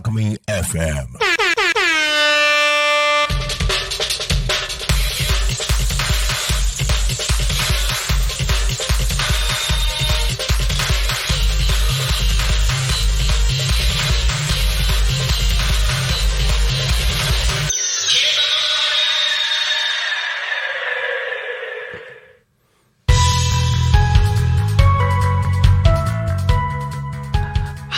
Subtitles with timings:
[0.00, 1.39] Alchemy FM.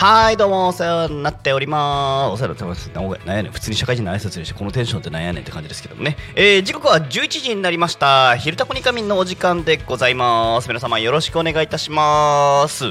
[0.05, 2.33] はい、どうも、お世話になっております。
[2.33, 2.87] お世話になってます。
[3.25, 3.51] なんやねん。
[3.53, 6.17] 普通に社会人の挨拶でして、このテンションってなんやねんって感じですけどもね。
[6.35, 8.35] えー、時刻は11時になりました。
[8.35, 10.67] 昼タコニカミンのお時間でございます。
[10.67, 12.87] 皆様よろしくお願いいたします。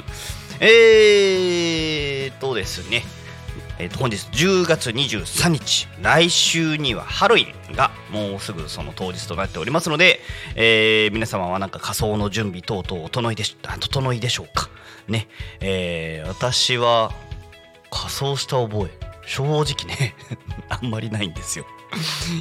[0.61, 3.03] えーとですね。
[3.79, 10.21] えー、と本日10月23日来週にはハロウィンがもうすぐその当日となっておりますので、
[10.55, 14.71] えー皆様はなんか仮装の準備等々整いでし整いでしょうか
[15.13, 15.29] ね、
[15.61, 17.13] えー私は
[17.91, 19.13] 仮装した覚え。
[19.27, 20.15] 正直ね
[20.69, 21.67] あんまりないんですよ。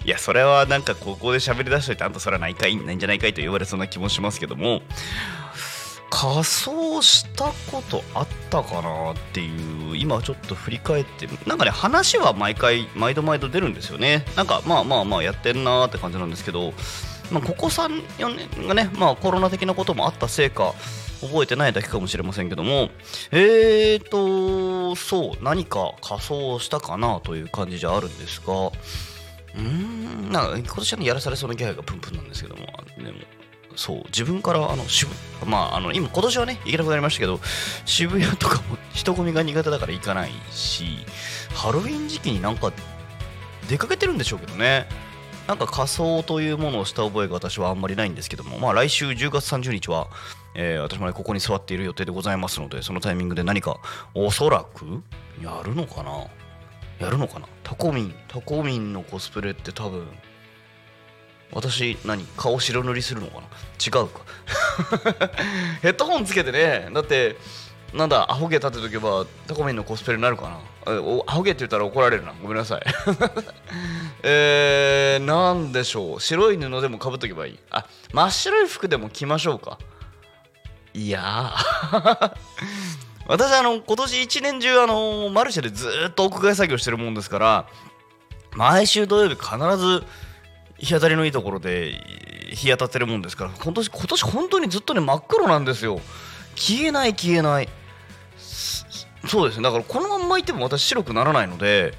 [0.05, 2.75] いやそれはなんかここで喋り出しといてあんたそれはないかい？
[2.77, 4.81] ないんじゃないかいと言われそうな気もしますけども。
[6.13, 14.25] 仮装したことあったかなっていう今ちょっと振り返ってなんかね話は毎回毎度毎度出るんですよね。
[14.35, 16.73] なんかまあまあまあやってんなーって感じなんですけど、
[17.31, 20.73] まあ、ここ34年がねまあコロナ的なこともあったせいか
[21.21, 22.89] 覚えてないだけかもしれませんけども。
[23.31, 28.53] えーとそう何か仮装したかなという感じじゃあるんですが。
[29.53, 32.65] うーんなんか今年はねやらされそうな気配がプンプンなんですけども。
[32.97, 33.19] でも
[33.75, 35.11] そう自分からあの渋
[35.45, 37.39] まああの今今年はね行けなくなりましたけど
[37.85, 41.05] 渋谷とかも人混みが苦手だから行かないし
[41.53, 42.73] ハロウィン時期になんか
[43.69, 44.87] 出かけてるんでしょうけどね。
[45.51, 50.07] なんか仮装というものをした覚えが私はあんまりないんですけども、まあ、来週10月30日は、
[50.55, 53.77] えー私もねここに座っている予定でございますのでそのタイミングで何か
[54.13, 55.03] おそらく
[55.43, 56.25] やるのかな？
[57.05, 57.47] やるのかな？
[57.63, 60.07] タコミンタコミンのコスプレって多分
[61.51, 62.23] 私何？
[62.37, 63.47] 顔白塗りするのかな？
[63.85, 64.21] 違うか。
[65.83, 66.87] ヘッドホンつけてね。
[66.93, 67.35] だって
[67.93, 70.43] なんだアホ毛立てとけばタコミンのコスプレになるか
[70.85, 70.93] な？
[71.27, 72.33] アホ毛って言ったら怒られるな。
[72.41, 72.81] ごめんなさい。
[74.23, 76.21] えー、なんでしょう。
[76.21, 77.59] 白い布でもかぶっとけばいい？
[77.69, 79.77] あ真っ白い服でも着ましょうか。
[80.93, 82.31] いやー。
[83.27, 87.65] 私あの今年一年中あのマルシェでずっと屋外作業してるもんですから
[88.55, 90.03] 毎週土曜日必ず
[90.79, 91.93] 日当たりのいいところで
[92.53, 96.01] 日当たってるもんですから今年今年本当にずっとね真っ黒なんですよ。
[96.55, 97.69] 消えない消えない。
[99.27, 101.93] そうですねだからこのまんまいても私白くならないので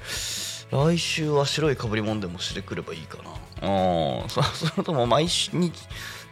[0.71, 5.51] 来週は白いかぶり物でもしてくればいいかなうん そそれとも毎日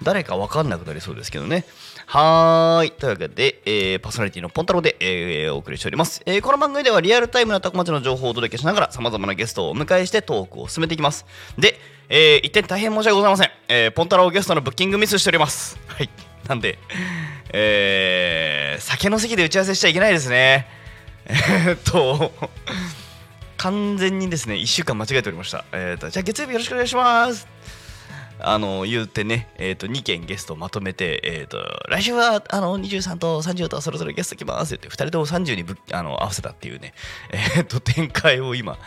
[0.03, 1.66] 誰か分かんなくなりそうですけどね
[2.07, 2.91] はーい。
[2.91, 11.25] というわけで、えーパーソナリティのポンタロウで、えーお送りしております、えーこの番組ではリアルタイムなタコ町の情報をお届けしながら、様々なゲストをお迎えしてトークを進めていきます。
[11.58, 11.79] で、
[12.09, 13.52] えー一点大変申し訳ございません。
[13.69, 15.79] えーポンタロウゲストのブッキングミスしております。
[15.88, 16.09] はい。
[16.50, 16.79] なんで、
[17.53, 20.68] えー酒の席で打ち合わせしちゃいけないですね。
[21.31, 22.31] えーっと、
[23.57, 25.63] 完全にですね、1週間間違えておりました。
[25.71, 27.47] えーっと、じゃあ月曜日よろしくお願いします。
[28.43, 36.95] あの言ってね、えー、と2件ゲストをまとめて、えー、と来週はあの23と30とそれぞれゲスト来ますって2人とも30にぶあの合わせたっていうね、
[37.31, 38.79] えー、と展開を今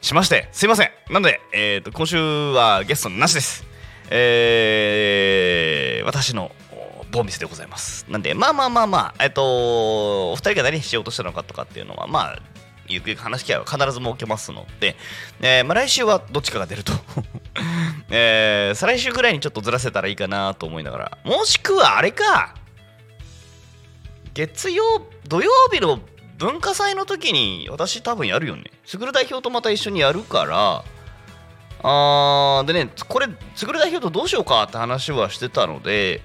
[0.00, 3.66] しましてすいませんなので、えー、と今週はゲストなしです、
[4.08, 6.52] えー私の
[7.14, 8.04] ボミスでございます。
[8.08, 12.42] なんでまあまあまあまあえっ、とお二人が何しようとしたのかとかっていうのはまあ
[12.88, 14.96] ゆくゆく話す機会は必ず設けますので、
[15.40, 16.92] えーまあ、来週はどっちかが出ると、
[18.10, 21.18] えー再来週ぐらいにちょっとずらせたらいいかなと思いながら。
[21.22, 22.56] もしくはあれか
[24.34, 24.82] 月曜
[25.28, 26.00] 土曜日の
[26.38, 28.64] 文化祭の時に私多分やるよね。
[28.84, 30.84] すぐる代表とまた一緒にやるから。
[31.86, 36.22] あーでねこれすぐる代表とどうしようかって話はしてたので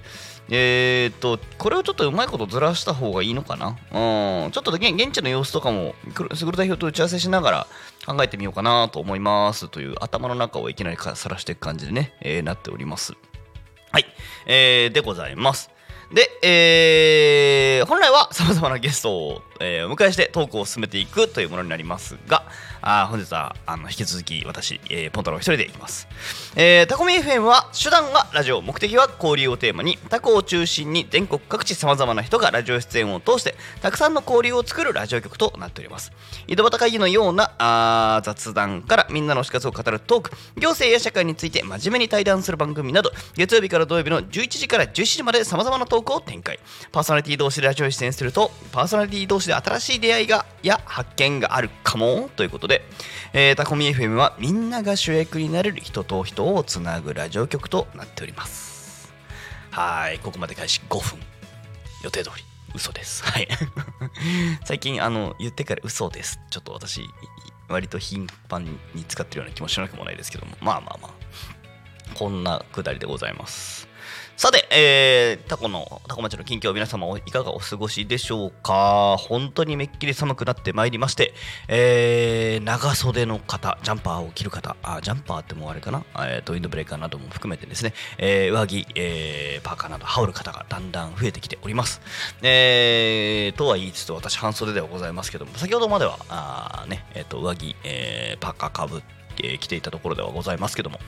[0.52, 3.68] えー、っとこれをちょっとうまいことずらした方がいいのかな？
[3.68, 4.50] うん。
[4.50, 7.66] ちょっと現現地の様子とかもくるすぐる代表と打ち合わせしながら
[8.04, 9.68] 考えてみようかなと思います。
[9.68, 13.14] という頭の中をいきなりさらしていく感じでね、えーなっております。
[13.92, 14.06] はい、
[14.46, 15.70] えーでございます。
[16.12, 22.44] で、えー本来は様々なゲストを、えーお迎えしてトークを進めていくというものになりますが、
[22.82, 26.08] あ本日はあの引き続き私、えーポンタロウ一人でいきます。
[26.56, 36.12] えータコミ FM は手段はラジオ、目的は交流をテーマに、タコを中心に全国各地様々な人がラジオ出演を通して、たくさんの交流を作るラジオ局となっております。
[36.46, 46.58] 井戸端会議のようなあ雑談からみんなの死活を語るトーク、行政や社会について真面目に対談する番組など、月曜日から土曜日の11時から17時まで様々なトークを展開。
[46.92, 52.82] パーソナリティ同士でラジオ出演すると、パーソナリティ同士で新しい出会いがや発見があるかもということで、
[53.32, 59.12] えータコミ FM はみんなが主役になれる人と人をつなぐラジオ局となっております。
[59.70, 61.20] はい、ここまで開始5分。
[62.02, 62.42] 予定通り。
[62.74, 63.22] 嘘です。
[63.22, 63.46] はい。
[64.66, 66.40] 最近、あの、言ってから嘘です。
[66.50, 67.02] ちょっと私、
[67.68, 68.64] 割と頻繁
[68.94, 71.12] に使ってるような気もしなくもないですけども、まあまあまあ、
[72.16, 73.79] こんなくだりでございます。
[74.40, 79.18] さて、えー、タコの、タコ町の近況、皆様いかがお過ごしでしょうか？
[79.18, 81.34] 本当にめっきり寒くなってまいりまして、
[81.68, 92.00] えー、長袖の方、ジャンパーを着る方、あジャンパーってもうあれかな、えーと、ウィンドブレーカーなども含めてですね、えー上着、えーパーカーなど羽織る方がだんだん増えてきております。
[92.40, 99.02] えー、とは言いつつ、私、半袖ではございますけども、先ほどまでは、あね、えーと、上着、えーパーカーかぶっ
[99.36, 100.98] て着ていたところではございますけども、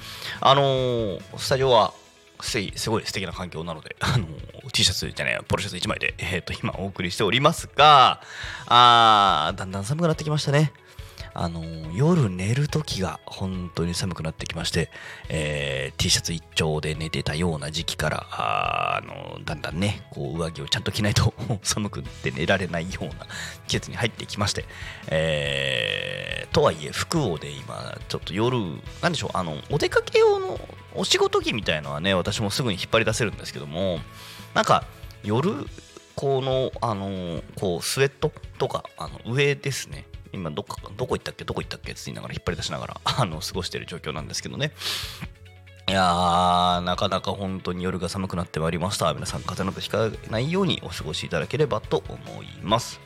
[0.42, 1.94] あのースタジオは、
[2.42, 4.26] すいすごい素敵な環境なので、 あの
[4.72, 8.20] T シャツじゃないポロシャツ1枚で、えー、と今お送りしておりますが
[8.66, 10.72] あーだんだん寒くなってきましたね。
[11.34, 11.62] あの
[11.94, 14.90] 夜寝る時が本当に寒くなってきまして、
[15.30, 23.12] えー T シャツ一丁で寝てたような時期からああのだんだんねこう上着をちゃんと着ないと寒くって寝られないような
[23.66, 24.64] 季節に入ってきまして、
[25.08, 28.58] えーとはいえ服をで今ちょっと夜
[29.00, 30.60] なんでしょうあのお出かけ用の
[30.94, 34.00] お仕事着みたいのはね私もすぐに引っ張り出せるんですけども
[34.54, 34.84] なんか
[35.24, 35.66] 夜
[36.14, 40.06] このあのこうスウェットとかあの上ですね。
[40.34, 41.44] 今どっかどこ行ったっけ？
[41.44, 41.92] どこ行ったっけ？
[41.92, 44.72] って言いながら引っ張り出しながら あの過ごしてる状況なんですけどね。
[45.88, 49.12] いやーなかなか本当に夜が寒くなってまいりました。
[49.14, 53.00] 皆さん風邪などひかないようにお過ごしいただければと思います。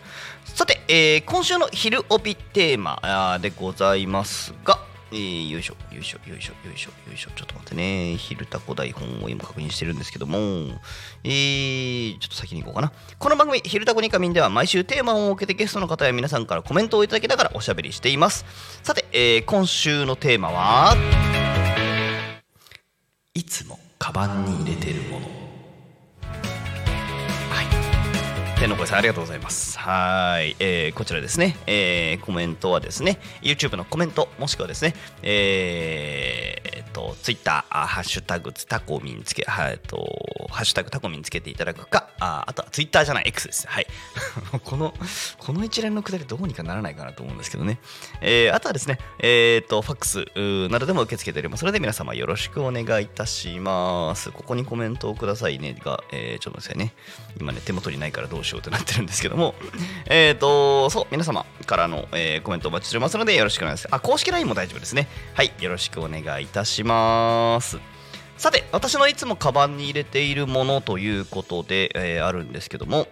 [0.44, 4.78] さて、えー今週の昼帯テーマでございますが、
[5.12, 7.30] えーよいしょよいしょよいしょよいしょよいしょ。
[7.36, 8.16] ちょっと待ってね。
[8.16, 10.38] 昼タコ台本を今確認してるんですけども。
[11.22, 12.92] えー、ちょっと先に行こうかな。
[13.18, 18.44] この番組「昼タコニカミン」では毎週テーマを設けてゲストの方や皆さんからコメントをいただきながらおしゃべりしています。
[18.82, 20.96] さて、えー今週のテーマは
[23.34, 25.35] いつもカバンに入れてるもの。
[28.58, 29.78] 天の声さんありがとうございます。
[29.78, 43.68] はい、えーこちらですね、えーコメントはですね YouTube のコメントもしくはですねえーえっと Twitter ハッシュタグタコミンつけはえっとハッシュタグタコミンつけていただくかああとは Twitter じゃない X です。
[43.68, 43.86] はい。
[44.64, 44.94] この
[45.38, 47.78] この一連のくだりどうにかならないかなと思うんですけどね、
[48.22, 51.64] えーあとはですねえっとファックスなどでも受け付けております。
[51.66, 54.30] ので皆様よろしくお願いいたします。
[54.30, 56.94] ここにコメントをくださいねが、えーちょっと待ってね。
[57.38, 58.45] 今ね手元にないからどう。
[58.46, 59.54] しようってなってるんですけども。
[60.08, 63.94] えっとそう皆様からの、えーコメントお待ちしておりますのでよろしくお願いします。
[63.94, 65.08] あ公式 LINE も大丈夫ですね。
[65.34, 67.78] はいよろしくお願いいたします。
[68.38, 73.08] さて私のいつもカバンに入れているものということで、えーあるんですけども。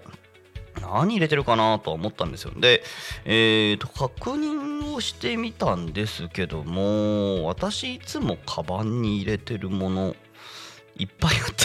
[0.81, 2.53] 何入れてるかなとは思ったんですよ。
[2.57, 2.83] で、
[3.25, 10.17] えー、と確認をしてみたんですけども私いつもカバンに入れてるもの
[10.97, 11.64] いっぱいあった。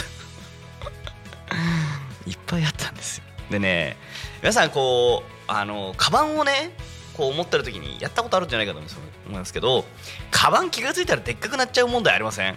[2.30, 3.24] いっぱいあったんですよ。
[3.50, 3.96] でね
[4.42, 6.72] 皆さんこうあのカバンをね
[7.16, 9.84] こう思ってる時にやったことあるんじゃないかと思いますけど
[10.30, 12.56] カバン気が付いたらでっかくなっちゃう問題ありません？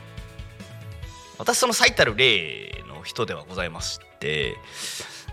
[1.39, 4.55] 私その最たる例の人ではございまして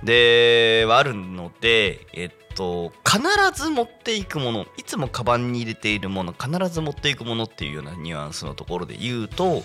[0.02, 3.20] ではあるのでえっと必
[3.62, 9.62] ず持っていくものいつもカバンに入れているもの必ず持っていくものっていうようなニュアンスのところで言うと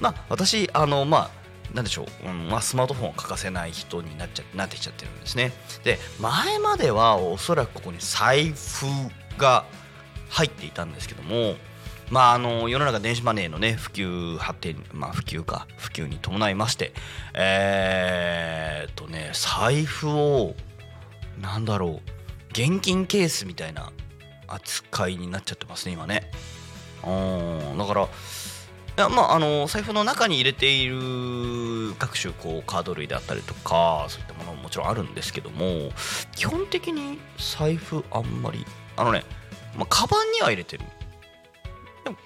[0.00, 1.37] まあ私あのまあ
[1.74, 5.52] なんでしょう、うんまあ、スマートフォンは欠かせない人になっちゃなってきちゃってるんですね。
[5.84, 8.86] で前まではおそらくここに財布
[9.36, 9.64] が
[10.30, 11.56] 入っていたんですけども
[12.10, 16.94] まあ、あの世の中電子マネーのね普及発展、まあ、普及か普及に伴いまして
[17.34, 20.54] えーっとね財布を
[21.40, 22.00] なんだろう
[22.50, 23.92] 現金ケースみたいな
[24.46, 26.30] 扱いになっちゃってますね今ね。
[27.06, 28.08] うんだから
[29.00, 35.90] やまああの財布の中に入れている各種こうカード類であったりとかそういったものももちろんあるんですけども
[36.34, 39.24] 基本的に財布あんまりあのね、
[39.76, 40.84] まあ、カバンには入れてる。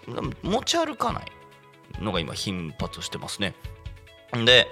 [0.06, 1.24] でも持ち歩かない
[2.00, 3.54] のが今頻発してますね。
[4.44, 4.66] で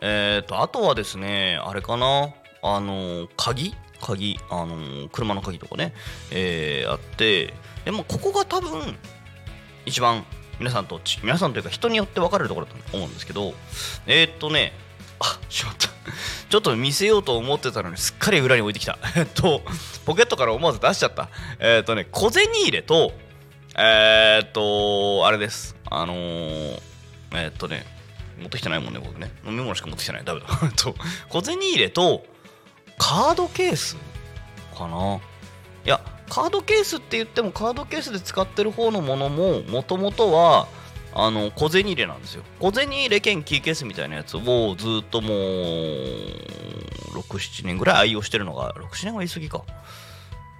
[0.00, 3.74] えっ、とあとはですねあれかなあの鍵？
[4.00, 5.92] 鍵あの車の鍵とかね、
[6.30, 7.52] えーあって
[7.84, 8.96] でもここが多分
[9.86, 10.24] 一番
[10.58, 13.54] 皆さんと皆さんというか人によって分かれるところだと思うんですけど
[14.06, 14.72] えーっとね
[15.20, 15.88] あしまった。
[16.48, 18.98] ちょっと見せようと思ってたのにすっかり裏に置いてきた。
[19.16, 19.62] えっと
[20.06, 21.28] ポケットから思わず出しちゃった。
[21.58, 23.12] えーっとね小銭入れと
[23.76, 25.76] えーっとあれです。
[25.90, 26.80] あのー
[27.34, 27.84] えっとね
[28.38, 29.32] 持ってきてないもんね僕ね。
[29.44, 30.24] 飲み物しか持ってきてない。
[30.24, 30.46] ダメだ。
[30.76, 30.94] と
[31.28, 32.24] 小銭入れと
[32.96, 33.96] カードケース
[34.76, 35.16] かな。
[35.84, 40.68] いやカードケースって言ってもカードケースで使ってる方のものももともとは
[41.14, 42.42] あの小銭入れなんですよ。
[42.60, 44.40] 小銭入れ兼キーケースみたいなやつを
[44.76, 45.32] ずっともう
[47.18, 49.64] 67年ぐらい愛用してるのが67年は言い過ぎか。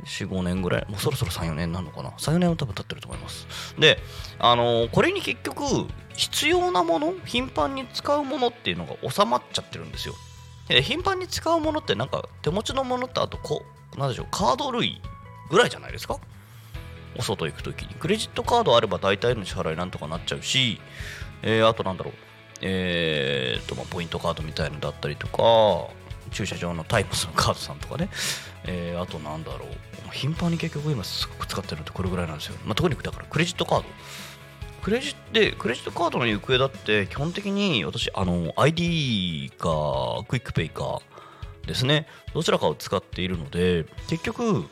[0.04, 0.87] 45年ぐらい。
[0.88, 2.10] もうそろそろ34年なのかな。
[2.10, 3.75] 34年は多分経ってると思います。
[3.78, 3.98] で
[4.38, 5.64] あのこれに結局
[6.16, 10.14] 必要なもの頻繁に使うものっていうのが収まっちゃってるんですよ。
[10.68, 13.62] で頻繁に使うものってなんか手持ちのものってあとこ
[13.96, 15.00] うなんでしょうカード類
[15.50, 16.19] ぐらいじゃないですか？
[17.17, 17.95] お外行くときに。
[17.95, 20.81] クレジットカードあれば大体の支払いなんとかなっちゃうし、
[21.43, 22.14] えーあとなんだろう。
[22.61, 25.43] えー、とまあポイントカードみたいのだったりとか
[26.33, 28.09] 駐車場のタイムズのカードさんとかね、
[28.64, 29.69] えーあとなんだろう。
[30.12, 33.85] 頻繁に結局今すごく使ってるのってこれぐらいなんですよ、まあ、特にだからクレジットカード。
[34.83, 39.69] クレジでクレジットカードの行方だって基本的に私あの ID か
[40.28, 41.00] クイックペイか
[41.67, 42.07] ですね。
[42.33, 44.64] どちらかを使っているので結局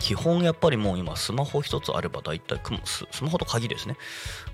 [0.00, 3.96] 基本やっぱりもう今スマホ一つあれば大体ススマホと鍵ですね。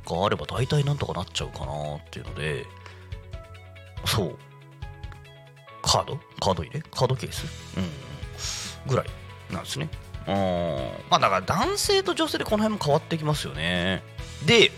[0.04, 2.66] があれば大体なんとかなっちゃうかなっていうので
[4.04, 4.36] そう。
[5.82, 6.18] カード？
[6.40, 6.82] カード入れ？
[6.82, 7.46] カードケース？
[7.76, 8.90] うん。
[8.90, 9.06] ぐらい
[9.50, 9.88] なんですね。
[10.28, 10.34] うん
[11.08, 14.02] まあだから男性と女性でこの辺も変わってきますよね。
[14.44, 14.72] で、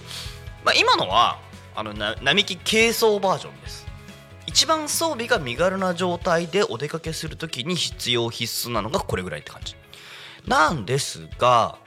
[0.65, 1.39] まあ、今のは
[1.75, 3.87] あの並木軽装バージョンです。
[4.47, 9.75] 一番装備が身軽な状態でお出かけするときに必要必須なのがこれぐらいって感じ。
[10.49, 11.79] なんですが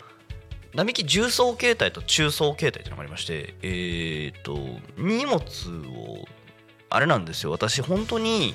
[0.73, 4.57] 並木重装形態と中装形態っていうのがありましてえっ、と
[4.97, 6.25] 荷物を
[6.89, 7.51] あれなんですよ。
[7.51, 8.53] 私本当に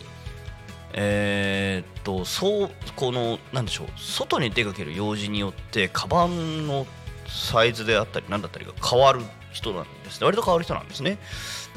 [0.92, 6.86] えーっとそうこのなんでしょう外に出かける用事によってカバンの
[7.26, 9.20] サイズであったり何だったりが変わる
[9.52, 10.24] 人なんですね。
[10.24, 11.18] 割と変わる人なんですね。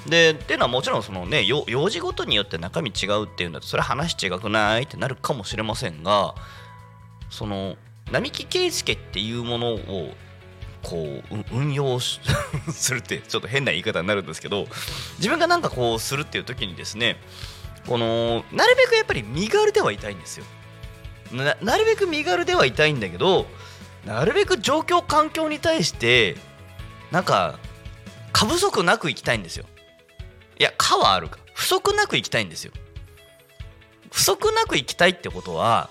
[0.08, 6.36] でっていうのはもちろんそのね用事ごとによって中身違うっていうんだとそれ話違くないってなるかもしれませんが
[7.30, 7.76] その
[8.12, 10.14] 並木圭介っていうものを
[10.82, 12.20] こう運用 す
[12.94, 14.68] るってちょっと変な言い方になるんですけど
[15.18, 17.18] 自分がなんかこうするっていう時にですね
[17.88, 20.46] このなるべくやっぱり身軽ではいたいんですよ。
[21.32, 23.46] ななるべく身軽ではいたいんだけど
[24.06, 26.38] なるべく状況環境に対して
[27.12, 27.60] なんか
[28.32, 29.66] 過不足なく生きたいんですよ。
[30.60, 31.40] いや過はあるか。
[31.54, 32.72] 不足なく生きたいんですよ。
[34.12, 35.90] 不足なく生きたいってことは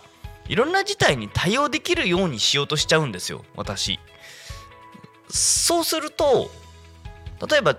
[0.49, 3.99] いろんな事態に対応できるようにしようとしちゃうんですよ私。
[5.28, 6.50] そうすると
[7.49, 7.76] 例えば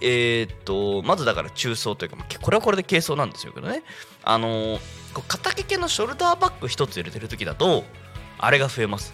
[0.00, 3.82] えーっとまずだから中層というかこれはこれで軽装なんですけどね。
[4.22, 4.80] あのー
[5.12, 7.84] こう肩掛けのショルダーバッグ一つ入れてる時だと
[8.38, 9.12] あれが増えます。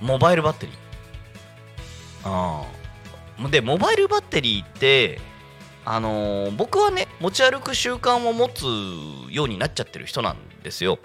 [0.00, 0.76] モバイルバッテリー。
[2.24, 2.64] あ
[3.42, 5.20] あでモバイルバッテリーって
[5.84, 8.64] あの僕はね持ち歩く習慣を持つ
[9.34, 10.98] ようになっちゃってる人なんですよ。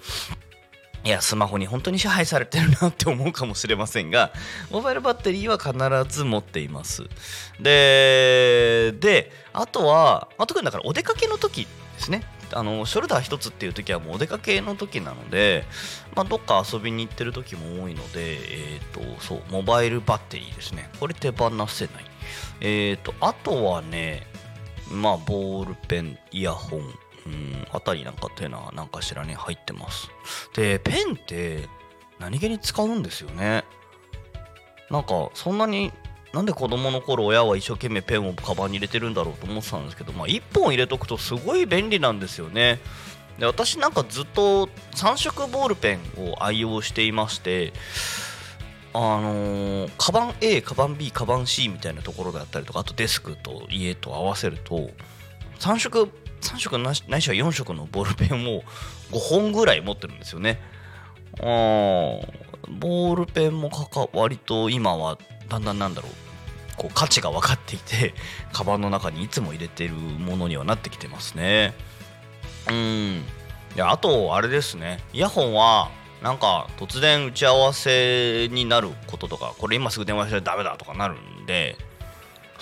[1.03, 4.33] いやスマホに本当に支配されてるなって思うかもしれませんが
[4.69, 7.03] モバイルバッテリーは必ず持っています。
[7.59, 12.23] でであとは、まあ、特にだからお出かけの時ですね。
[12.51, 15.65] あのショルダー一つっていう時はもうお出かけの時なので、
[16.15, 18.39] まあ、どっか遊びに行ってる時も多いので、
[18.75, 20.89] えー、とそうモバイルバッテリーですね。
[20.99, 22.05] これ手放せない。
[22.61, 24.27] えー、とあとはね
[24.91, 27.08] まあボールペンイヤホン。
[27.25, 27.67] うん。
[27.71, 30.09] あたりなんかっていうのは何かしらに入ってます。
[30.55, 31.67] でペンって
[32.19, 33.63] 何気に使うんですよね。
[34.89, 35.91] なんかそんなに
[36.33, 42.79] なんで子供の頃親は一生懸命ペンをカバンに入れてるんだろうと思ってたんですけど、まあ、1本入れとくとすごい便利なんですよね。
[43.39, 47.71] で私なんかずっと3色ボールペンを愛用していまして
[48.93, 54.89] あのーカバン A カバン B カバン C みたいなところだったりとかあとデスクと家と合わせると
[55.59, 56.09] 3色
[56.41, 58.63] 3色ないしないしは4色のボールペンを
[59.12, 60.60] 5本ぐらい持ってるんですよね。
[61.39, 65.17] あーボールペンもかか割と今は
[65.48, 66.12] だんだんなんだろう
[66.77, 68.13] こう価値が分かっていて
[68.53, 71.74] カバンの中にいつも入れてるものにはなってきてますね。
[72.69, 73.25] うん。
[73.75, 75.00] であとあれですね。
[75.13, 75.89] イヤホンは
[76.22, 81.77] なんか突然打ち合わせになることとかこれ今すぐ電話しないとダメだとかなるんで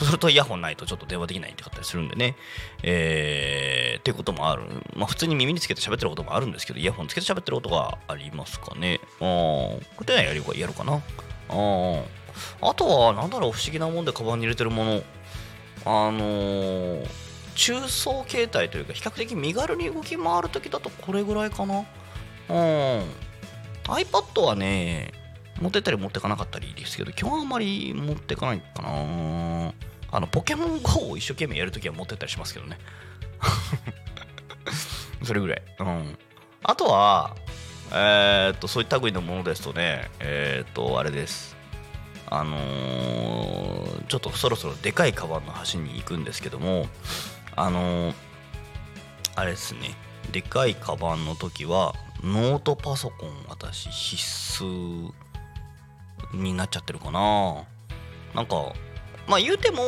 [0.06, 2.36] するとイヤホンないとちょっと電話できないってかったりするんでね。
[2.84, 4.63] えー、っていうこともある。
[4.96, 9.00] まあ普通に耳につけて喋ってることもあるんですけど、イヤホンつけて喋ってることがありますかね。
[9.20, 11.01] あこれでやるやるかな。
[11.50, 12.04] あ
[12.62, 15.01] あとは、なんだろう、不思議なもんでカバンに入れてるもの。
[15.86, 17.08] あのー、
[17.56, 21.86] 中層形態というか、比較的身軽に動き回るときだとこれぐらいかな。
[22.50, 23.04] うん。
[23.86, 25.13] iPad はね、
[25.62, 29.74] 持ってったり持ってかなかったりですけど、今日はあんまり持ってかないかな。
[30.12, 32.78] あの、ポケモン GO を一生懸命やるときは持ってったりしますけどね。
[35.24, 35.62] それぐらい。
[35.80, 36.18] うん。
[36.64, 37.36] あとは、
[37.92, 41.56] えー、っと、そういった類のものですとね、えー、っと、あれです。
[42.30, 46.88] あのー、ちょっとそろそろでかいカバンの端に行くんですけども、
[47.56, 48.14] あの、
[49.36, 49.96] あれですね、
[50.32, 55.14] でかいカバンの時は、ノートパソコン私必須
[56.34, 57.64] になっちゃってるかな。
[58.34, 58.74] なんか
[59.28, 59.82] まあ言うても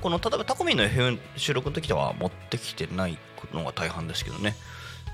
[0.00, 3.18] この例えばタコミンの FM 収録の時では持ってきてない
[3.52, 4.54] のが大半ですけどね。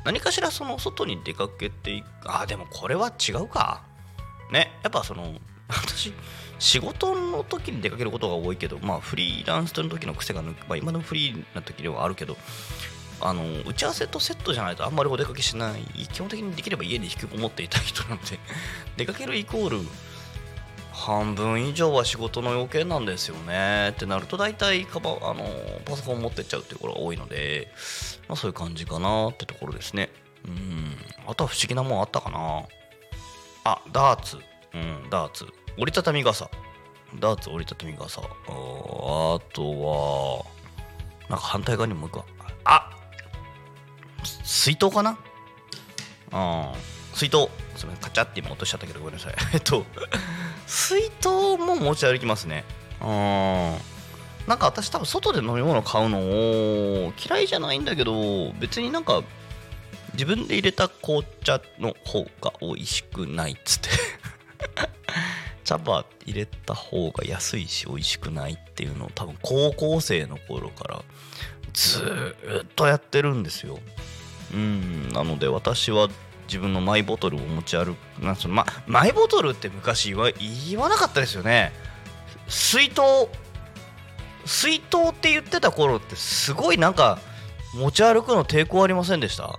[0.04, 2.06] 何かしらその外に出かけていく。
[2.24, 3.82] あでもこれは違うか。
[4.52, 4.70] ね。
[4.82, 5.34] やっぱその
[5.68, 6.12] 私
[6.58, 12.36] 仕事の時に出かけることが多いけどまあフリーランスの時の癖が抜け、まあ、今でもフリーな時ではあるけど
[13.20, 15.82] あの打ち合わせとセットじゃないとあんまりお出かけしない。
[16.12, 18.24] 基本的にできれば家に引きこもっていた人なんで
[18.96, 19.78] 出かけるイコール
[20.94, 23.90] 半分以上は仕事の要件なんですよね。
[23.90, 25.44] ってなると大体カバあの
[25.84, 27.68] パソコン持ってっちゃうっていうことが多いので、
[28.28, 30.10] まあ、そういう感じかなってところですね。
[30.46, 30.96] うん。
[31.26, 32.62] あとは不思議なもんあったかな。
[33.64, 34.38] あダーツ。
[34.72, 35.46] うんダーツ。
[35.76, 36.48] 折りたたみ傘。
[37.18, 38.20] ダーツ折りたたみ傘。
[38.20, 40.44] あとは
[41.28, 42.24] なんか反対側にもう一個。
[42.64, 42.90] あ
[44.44, 45.18] 水筒かな？
[46.30, 46.72] あ
[47.14, 47.48] 水筒。
[47.76, 48.02] すみません。
[48.02, 49.34] カチャって今落としちゃったけどごめんなさい。
[49.54, 49.86] えっと
[50.66, 52.64] 水筒も持ち歩きますね。
[53.00, 53.78] うん
[54.46, 59.22] なんか私多分外で飲み物買うのを嫌いじゃないんだけど別になんか
[60.12, 63.88] 自分で入れた紅茶の方が美味しくないっつって。
[65.64, 71.02] 茶葉入れた方が安いし美味しくないっていうのを多分高校生の頃から
[71.72, 73.78] ずっとやってるんですよ。
[74.52, 75.08] うん。
[75.08, 76.08] なので私は
[76.46, 80.30] 自分のマイボトルを持ち歩くなんその、ま、マイボトルって昔言わ
[80.68, 81.72] 言わなかったですよね。
[82.48, 83.00] 水筒
[84.44, 87.18] 水筒って言ってた頃ってすごいなんか
[87.74, 89.58] 持ち歩くの抵抗ありませんでした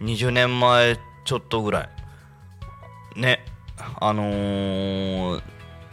[0.00, 3.20] ？20年前ちょっとぐらい。
[3.20, 3.44] ね
[3.98, 5.42] あのー、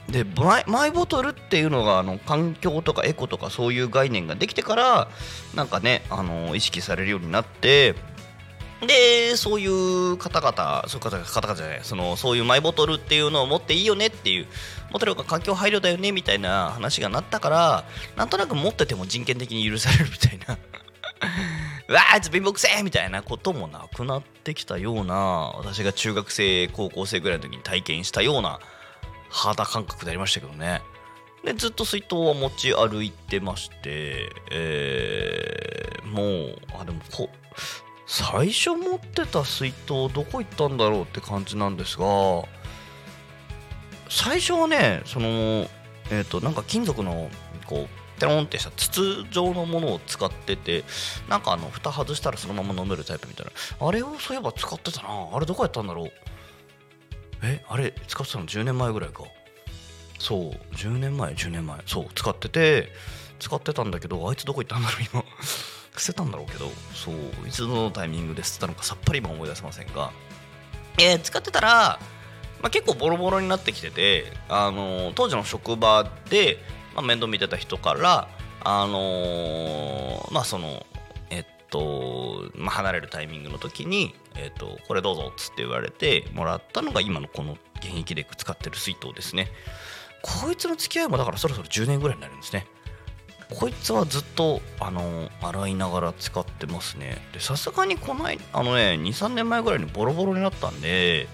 [0.09, 5.07] でマイマイボトルっていうのがあの環境とかエコとかそういう概念ができてから
[5.55, 7.95] なんかね、あのー、意識されるようになって
[8.87, 14.47] でそういう方々そういう方方々じゃないそのそういうマイボトルっていうのを持っていいよねっていう
[14.91, 20.57] 持ってる方が環境配慮だよねみたいな話がなったからなんとなく持ってても人権的に許されるみたいな。
[21.87, 25.15] う わあいつ貧乏くせえみたいなこともなくなってきたような
[25.55, 28.59] 私が中学生高校生ぐらいの時に体験したような
[29.29, 30.81] 肌感覚でありましたけどね。
[31.43, 37.29] でずっと水筒は持ち歩いてまして、えー、もうあでもこ
[38.15, 42.05] 最初持ってた水筒どこ行ったんだろうって感じなんですが
[44.07, 45.27] 最初はねその
[46.11, 47.31] えっ、ー、となんか金属の
[47.65, 50.83] こうテロンってした筒状のものを使ってて
[51.27, 53.87] なんかあの蓋外したらそのまま飲めるタイプみたいな。
[53.87, 55.29] あれをそういえば使ってたな。
[55.33, 56.11] あれどこやったんだろう。
[57.41, 59.23] えあれ使ってたの10年前ぐらいか。
[60.19, 61.79] そう10年前10年前。
[61.87, 62.89] そう使ってて
[63.39, 65.23] 使ってたんだけどあいつどこ行ったんだろう今。
[65.99, 70.11] 捨てたんだろうけどそういつのタイミングで捨てたのかさっぱり今思い出せませんが、
[70.99, 71.99] えー、使ってたら、
[72.61, 76.57] まあ、結構ボロボロになってきてて、あのー、当時の職場で、
[76.95, 78.27] まあ、面倒見てた人から
[78.63, 80.85] あのー、まあその
[81.29, 89.49] えっと、まあ、離れるタイミングの時に、えっと、これどうぞっつって言われてもらったのが今のこの現役で使ってる水筒ですね。
[90.23, 92.65] こいつの付き合いもだからそろそろ10年ぐらいになるんですね
[93.49, 97.17] こいつはずっとあの洗いながら使ってますね。
[97.33, 101.27] でさすがにこのあのね23年前ぐらいにボロボロになったんで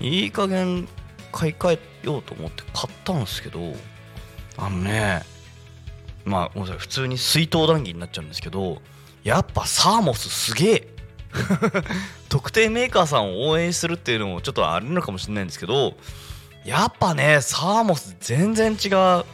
[0.00, 0.88] いい加減
[1.30, 3.60] 買い替えようと思って買ったんですけど
[4.56, 5.22] あのね
[6.24, 8.80] まあごめんなさい普通に水筒談義になっちゃうんですけど
[9.22, 10.88] やっぱサーモスすげえ。
[12.28, 15.96] 特定メーカーさんを応援するっていうのもちょっとあるのかもしれないんですけど
[16.62, 18.88] やっぱねサーモス全然違
[19.20, 19.24] う。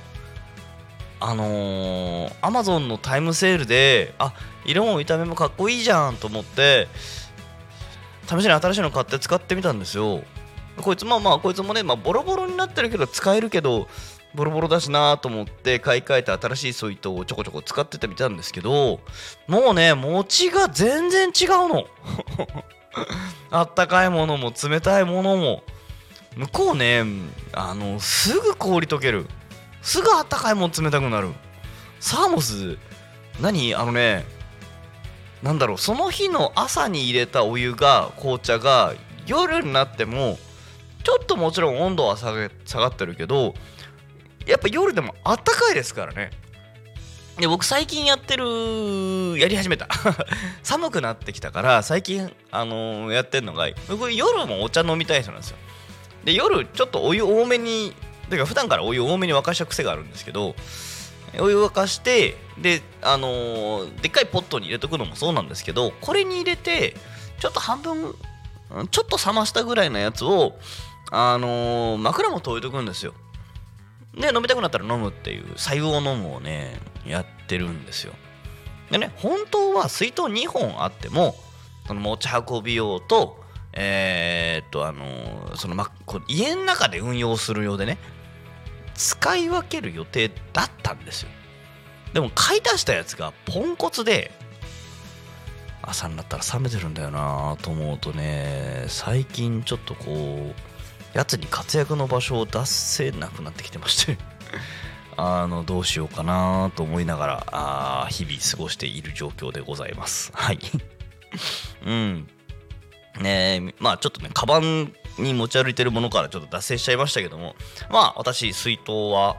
[1.20, 6.88] あのー、アマゾンのタイムセールであ色も見た目もかっこいいじゃんと思って
[8.28, 10.22] 試しに新しいの買って使ってみたんですよ。
[10.82, 13.88] こいつまあまあこいつもね、まあ、ボロボロになってるけど使えるけど
[14.34, 19.00] ボロボロだしなと思って買い替えて新しいソイトをちょこちょこ使っててみたんですけど
[19.48, 21.86] もうね餅が全然違うの。
[23.50, 25.62] あったかいものも冷たいものも。
[26.36, 27.02] 向こうね
[27.52, 29.26] あのすぐ氷溶ける。
[29.88, 31.30] すぐあったかいもん冷たくなる。
[31.98, 32.76] サーモス
[33.40, 33.74] 何？
[33.74, 34.26] あのね
[35.42, 38.92] なんだろうその日の朝に入れたお湯が紅茶が
[39.26, 40.38] 夜になっても
[41.04, 43.54] ちょっともちろん温度は下げ下がってるけど
[44.46, 46.32] やっぱ夜でもあったかいですからね。
[47.38, 49.88] で僕最近やってるやり始めた。
[50.62, 55.56] 寒くなってきたから最近、あのーやってるのが僕夜もお茶飲みたい人なんですよ。
[56.24, 57.94] で夜ちょっとお湯多めに
[58.28, 60.54] てか普段からお湯多めに沸かした癖があるんですけど
[61.38, 66.94] お湯沸かしてであのーでっかいポットに入れとくのもそうなんですけどこれに入れて
[67.38, 68.14] ちょっと半分
[68.90, 70.54] ちょっと冷ましたぐらいのやつを
[71.10, 73.14] あのー枕元置いとくんですよ。
[74.14, 78.12] で飲みたくなったら飲むっていう白湯を飲むをねやってるんですよ。
[78.90, 81.36] でね本当は水筒2本あっても
[81.86, 83.38] その持ち運び用と
[83.72, 87.98] えーっとあのーそのまこ家の中で運用する用でね
[88.98, 91.30] 使い分ける予定だったんですよ。
[92.12, 94.32] でも買い足したやつがポンコツで
[95.82, 100.52] 朝になったら冷めてるんだよなと思うとね最近ちょっとこ
[101.14, 104.18] うやつに活躍の場所を出せなくなってきてまして。
[105.20, 110.30] あのどうしようかなと思いながらあ日々過ごしている状況でございます。
[110.32, 110.60] はい。
[111.84, 112.28] うん。
[113.20, 117.54] ねえまあちょっとねカバンに持ち歩いてるものからちょっと脱線しちゃいましたけども
[117.90, 119.36] まあ私水筒は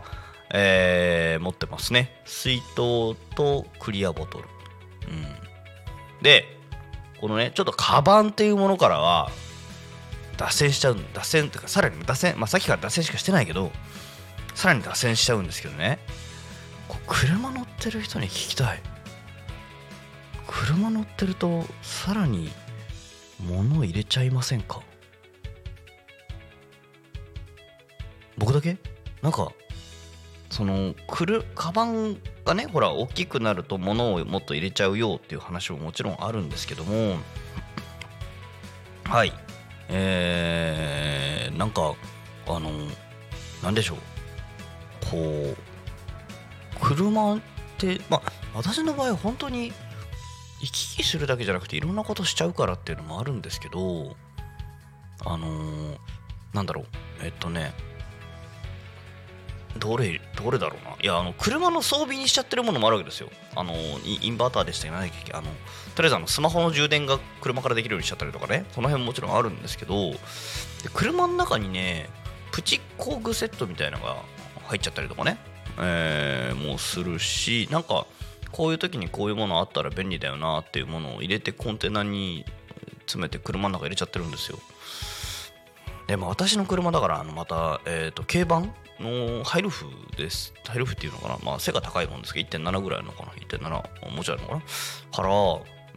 [0.51, 2.21] えー持ってますね。
[2.25, 4.45] 水筒とクリアボトル。
[5.07, 5.25] うん。
[6.21, 6.45] で
[7.21, 9.31] このねちょっとカバンっていうものからは
[10.37, 13.71] 脱線しちゃうん脱線っていうかさらに脱線まあさっきから脱線しかしてないけど
[14.55, 15.99] さらに脱線しちゃうんですけどね。
[16.87, 18.81] こう車乗ってる人に聞きたい。
[20.47, 22.49] 車乗ってるとさらに
[23.39, 24.81] 物入れちゃいませんか？
[28.59, 28.77] だけ？
[29.21, 29.51] なんか
[30.49, 37.17] そのくるカバンがねほら大きくなると物をもっと入れちゃうよっていう話ももちろんあるんですけども。
[39.05, 39.33] はい。
[39.89, 41.95] えー、なんか
[42.47, 42.69] あの
[43.63, 43.97] なんでしょう。
[45.09, 45.57] こう
[46.79, 47.39] 車っ
[47.77, 49.71] てまあ私の場合本当に
[50.61, 54.15] 行き来するだけじゃなくていろんなことしちゃうからっていうのもあるんですけど
[55.25, 55.97] あのー
[56.53, 56.85] なんだろう。
[57.23, 57.73] えっとね
[59.77, 60.95] どれどれだろうな。
[61.01, 63.29] いやあの車の装備にしちゃってるものもあるわけですよ。
[63.55, 65.43] あのインバーターでしたっけ何だっけあの
[65.95, 68.65] とりあえずあのスマホの充電が車からできるようにしちゃったりとかね。
[68.71, 70.13] その辺ももちろんあるんですけど
[70.93, 72.09] 車の中にね
[72.51, 74.17] プチ工具セットみたいなのが
[74.67, 75.37] 入っちゃったりとかね、
[75.79, 78.05] えーもうするしなんか
[78.51, 82.45] こういう時にこういうものあったら便利だよなっていうものを入れてコンテナに
[83.01, 84.59] 詰めて車の中入れちゃってるんですよ。
[86.07, 89.85] でも私の車だからあのまた、えー、と軽バンのハイルフ
[90.17, 90.53] です。
[90.67, 91.37] ハイルフっていうのかな？
[91.43, 94.61] まあ背が高いもんですけど1.7ぐらいのかな？1.7もちょいあるのかな？
[95.15, 95.29] から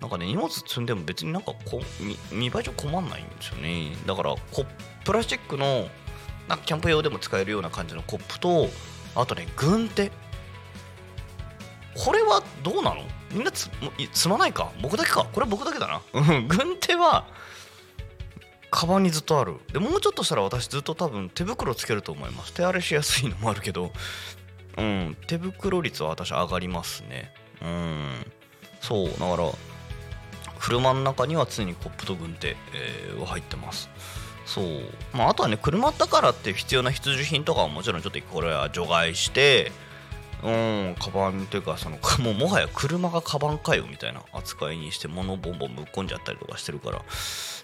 [0.01, 3.93] なんかね荷物積んでも別になんかこう見栄え上困んないんですよね。
[4.07, 4.67] だからこ
[5.05, 5.89] プラスチックの
[6.49, 8.69] なんかキャンプ用でも使えるような感じのコップと
[9.15, 10.11] あとね軍手。
[11.95, 13.03] これはどうなの？
[13.31, 13.71] みんなつ
[14.13, 14.73] 積まないか？
[14.81, 15.27] 僕だけか？
[15.33, 16.01] これは僕だけだな。
[16.49, 17.27] 軍手は
[18.73, 19.57] カバンにずっとある。
[19.71, 22.55] でもうちょっとしたら私ずっと多分手袋つけると思います。
[22.55, 23.93] 手荒れしやすいのもあるけど
[24.79, 27.31] うん手袋率は私上がりますね。
[27.61, 28.27] うん。
[28.81, 29.53] そうだから
[30.59, 33.91] 車の中には常にコップと軍手、えは入ってます。
[34.47, 34.65] そう。
[35.13, 39.71] まああとはね車だからって必要な必需品とかはもちろんちょっとこれは除外して
[40.43, 47.03] うん、カバンというかその もうもはや車がカバンかよみたいな扱いにして物ボンボンぶっ込んじゃったりとかしてるから。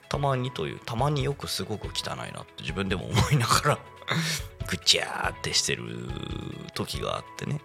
[0.09, 3.79] たまにというたまによくすごく汚いなって自分でも思いながら
[4.66, 5.85] ぐちゃーってしてる
[6.75, 7.61] 時があってね。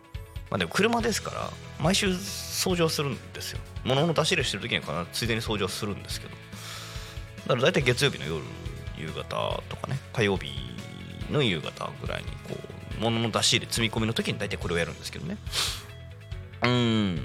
[0.49, 3.59] まあでも車ですから毎週掃除をするんですよ。
[3.83, 6.35] 物の出し入れしてる時にはついでに掃除をするんですけど。
[7.47, 8.43] だから大体月曜日の夜
[8.97, 10.51] 夕方とかね火曜日
[11.29, 12.57] の夕方ぐらいにこ
[12.99, 15.37] う物の出し入れ積み込みの時に大体これをやるんですけどね。
[16.63, 17.15] うん。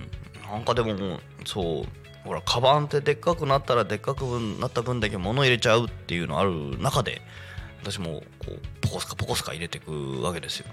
[0.51, 4.23] なんかでももうそうほらカバンってでっかくなったらでっかく
[4.61, 7.23] なった分だけ物入れちゃうっていうのある中で
[7.83, 10.67] 私もこうポコスカポコスカ入れていくわけですよ。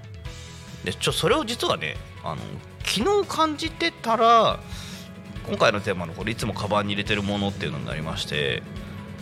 [0.84, 2.41] でちょそれを実はねあの
[2.84, 4.60] 昨日感じてたら
[5.47, 8.63] 今回のテーマのこれいつもカバンに入れてるものっていうのになりまして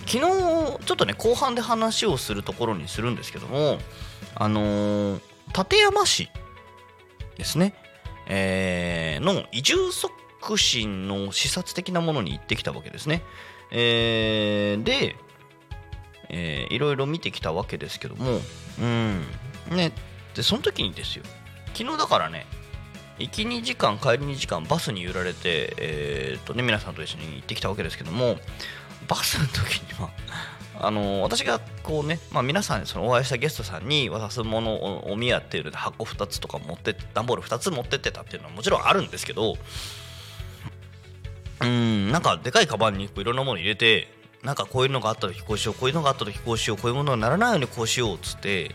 [0.05, 3.77] 昨日ちょっとね後半で話をするところにするんですけども
[4.36, 5.21] あのー
[5.53, 6.29] 館山市
[7.38, 7.75] ですね、
[8.27, 9.91] えーの移住
[10.43, 13.23] 促進の視察的なものに行ってきたわけですね。
[13.71, 15.15] えーで、
[16.29, 18.39] えーいろいろ見てきたわけですけども、
[18.79, 19.21] うん、
[19.69, 19.93] ね、
[20.36, 21.23] で、その時にですよ、
[21.73, 22.45] 昨日だからね、
[23.19, 28.38] 行き2時間、帰り2時間、バスに揺られて、えーっとね、皆さんと一緒に行ってきたわけですけども、
[29.08, 30.10] バスの時には、
[30.75, 39.56] あの私がこうね、まあ、皆さんそのお会いしたゲストさんに渡すものをお宮っていうので箱2つとか持って段ボール2つ持ってってたっていうのはもちろんあるんですけど
[41.63, 42.12] うん。
[42.12, 44.08] なんかでかいカバンにいろんなもの入れて
[44.43, 45.76] なんかこういうのがあった時こうしよう。
[45.76, 46.78] こういうのがあった時こうしよう。
[46.78, 48.71] こういうものにならないようにこうしようっつって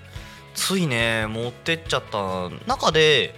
[0.54, 2.48] ついね持ってっちゃった。
[2.66, 3.34] 中で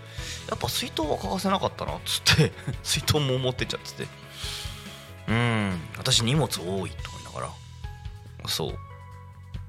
[0.48, 4.08] やっぱ水筒は欠かせなかったなっつって 水筒も持ってっちゃってて。
[5.28, 5.80] うん。
[5.98, 6.88] 私荷物多いと思い
[7.24, 8.78] ながらそう。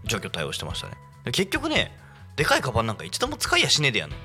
[0.06, 0.94] 状況対応してましたね。
[1.32, 1.96] 結局ね
[2.36, 4.15] でかいカバンなんか一度も使いやしねえでやんの。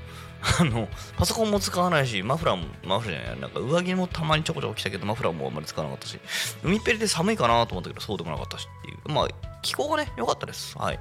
[0.43, 6.19] あのパソコンも使わないしマフラーもマフラーじゃないなんか上着もたまにちょこちょこ着たけどマフラーもあんまり使わなかったし
[6.63, 8.97] 海っぺりで寒いかなと思ったけどそうでもなかったしっていう。
[9.13, 9.29] まあ
[9.63, 10.79] 気候がね良かったです。
[10.79, 11.01] はい。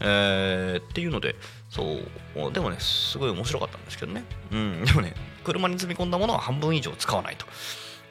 [0.00, 1.36] えー、っていうので
[1.70, 4.24] そうでもねすごい面白かったんですけどね。
[4.50, 7.46] うんでもね車に積み込んだものは半分以上使わないと。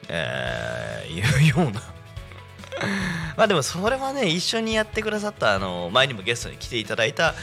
[0.08, 1.82] えー、いうような。
[3.36, 7.34] まあでもそれはね一緒にやってくださったあの前にもゲストに来ていただいた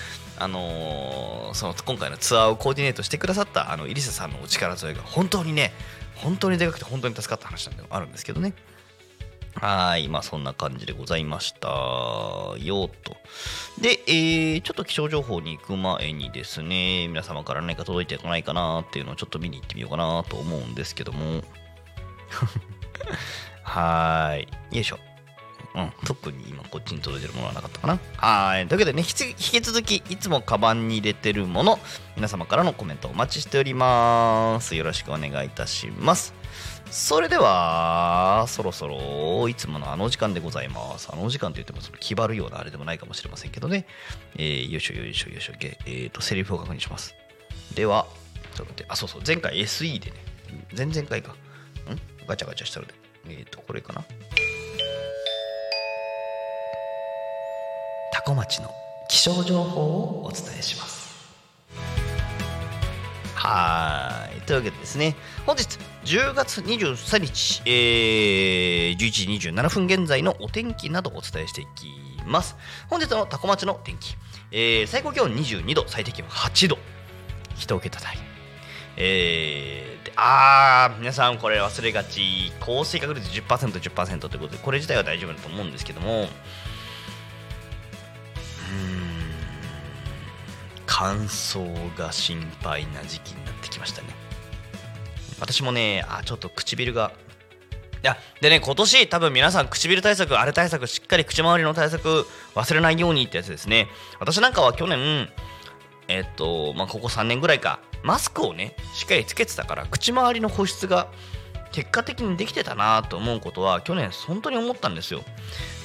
[0.42, 5.74] あのーその今回のツアーをコーディネートしてくださったあのイリサさんのお力添えが本当にね
[6.16, 8.54] 本当にでかくて本当に助かった話なんでもあるんですけどね。
[9.56, 11.68] はいまあそんな感じでございました
[12.58, 13.18] よと。
[13.82, 21.44] で、えーちょっと気象情報に行く前にですね皆様から何か届いてこないかなっていうのをちょっと見に行ってみようかなと思うんですけども。
[23.64, 25.11] はーいよいしょ。
[25.74, 28.00] うん、特に今こっちに届いてるものはなかったかな。
[28.18, 28.68] はい。
[28.68, 31.80] というわけでね、引き続きいつもカバンに入れてるもの、
[32.16, 34.76] 皆様からのコメントお待ちしております。
[34.76, 36.34] よろしくお願いいたします。
[36.92, 41.08] それでは、そろそろいつものあの時間でございます。
[41.10, 43.86] あの時間といってもその気張るようなあれでもないかもしれませんけどね。
[44.36, 45.54] えー、よいしょよいしょよいしょ。
[45.62, 47.16] えー、と、セリフを確認します。
[47.76, 48.08] では、
[48.56, 50.18] ちょっと待って、あ、そうそう、前回 SE でね、
[50.76, 51.32] 前々回か。
[51.32, 51.36] ん？
[52.28, 52.94] ガチャガチャしたので。
[53.30, 54.04] えっ、ー、と、これかな。
[58.32, 58.70] 多古町の
[59.10, 61.02] 気象情報をお伝えします。
[63.36, 64.42] はい。
[64.42, 65.16] というわけでですね
[65.46, 71.88] 本日10月23日、えー、11時27分現在のお天気などをお伝えしていき
[72.26, 72.56] ます。
[72.90, 74.16] 本日の多古町の天気、
[74.52, 76.78] えー、最高気温22度最低気温8度。
[77.58, 78.18] 一桁台
[78.98, 82.54] えー、であー皆さんこれ忘れがち。
[82.62, 86.30] 降水確率 10%10% 10%ということでこれ自体は大丈夫だと思うんですけども。
[90.86, 94.10] 乾燥が心配な時期になってきましたね。
[95.40, 97.12] 私もねあちょっと唇が。
[98.04, 103.88] いやでね今年多分皆さん唇対策あれ対策しっかり口周りの対策忘れないようにってやつですね。
[104.20, 105.30] 私なんかは去年
[106.08, 111.08] えっとまあここ3年ぐらいかマスクをねしっかりつけてたから口周りの保湿が
[111.72, 115.24] 結果的にできてたなと思うことは去年本当に思ったんですよ。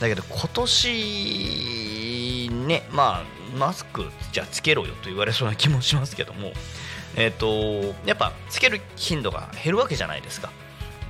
[0.01, 6.53] だけど今年ねまあマスクじゃあつけろよと言われそうな気もしますけども
[7.17, 10.51] えっ、とやっぱつける頻度が減るわけじゃないですか。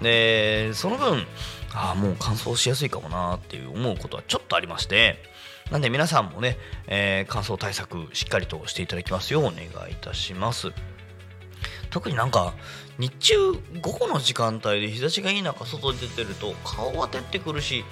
[0.03, 1.27] でその分
[1.73, 5.23] ああもう乾燥しやすいかもなっていう思うことはちょっとありまして
[5.71, 10.73] なんで皆さんもね、えー乾燥対策しっかりとしていただきますようお願いいたします。
[11.91, 12.55] 特になんか
[12.99, 17.85] 日中午後の時間帯で日差しがいい中外に出てると顔は照ってくるし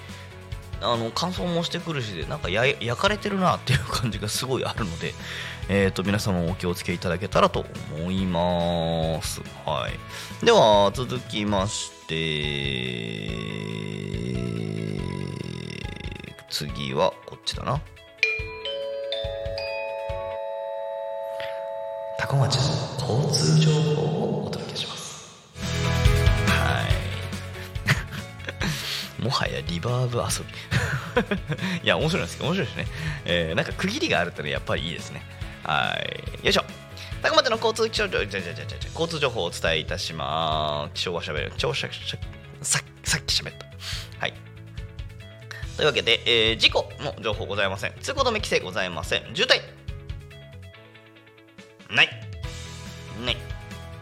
[0.81, 5.13] あの乾燥もしてくるしでなんかや焼かれてるなっていう感じがすごいあるので、
[5.69, 7.65] えー、と皆様お気をつけいただけたらと
[7.97, 12.15] 思います、はい、では続きまして
[16.49, 17.81] 次はこっちだな。
[22.17, 22.57] 多古町
[23.01, 23.59] 交通
[29.25, 31.81] もはやリバーブ遊び。
[31.83, 32.87] いや面白いんですけど面白いですね、
[33.25, 35.25] えーなんか区切りがあるとねやっぱりいいですね。
[35.63, 35.99] は
[36.43, 36.45] い。
[36.45, 36.63] よいしょ。
[37.23, 41.01] 多古町の交通気象情じゃじゃじゃじゃじゃ交通情報をお伝えいたします。
[41.01, 41.51] 気象がしゃべる。
[41.57, 42.17] 超しゃしゃ
[42.61, 43.65] ささっきしゃべった。
[44.19, 44.33] はい。
[45.75, 47.93] というわけで、えー事故の情報ございません。
[47.99, 49.35] 通行止め規制ございません。
[49.35, 49.59] 渋滞。
[51.89, 52.09] ない。
[53.25, 53.37] ない。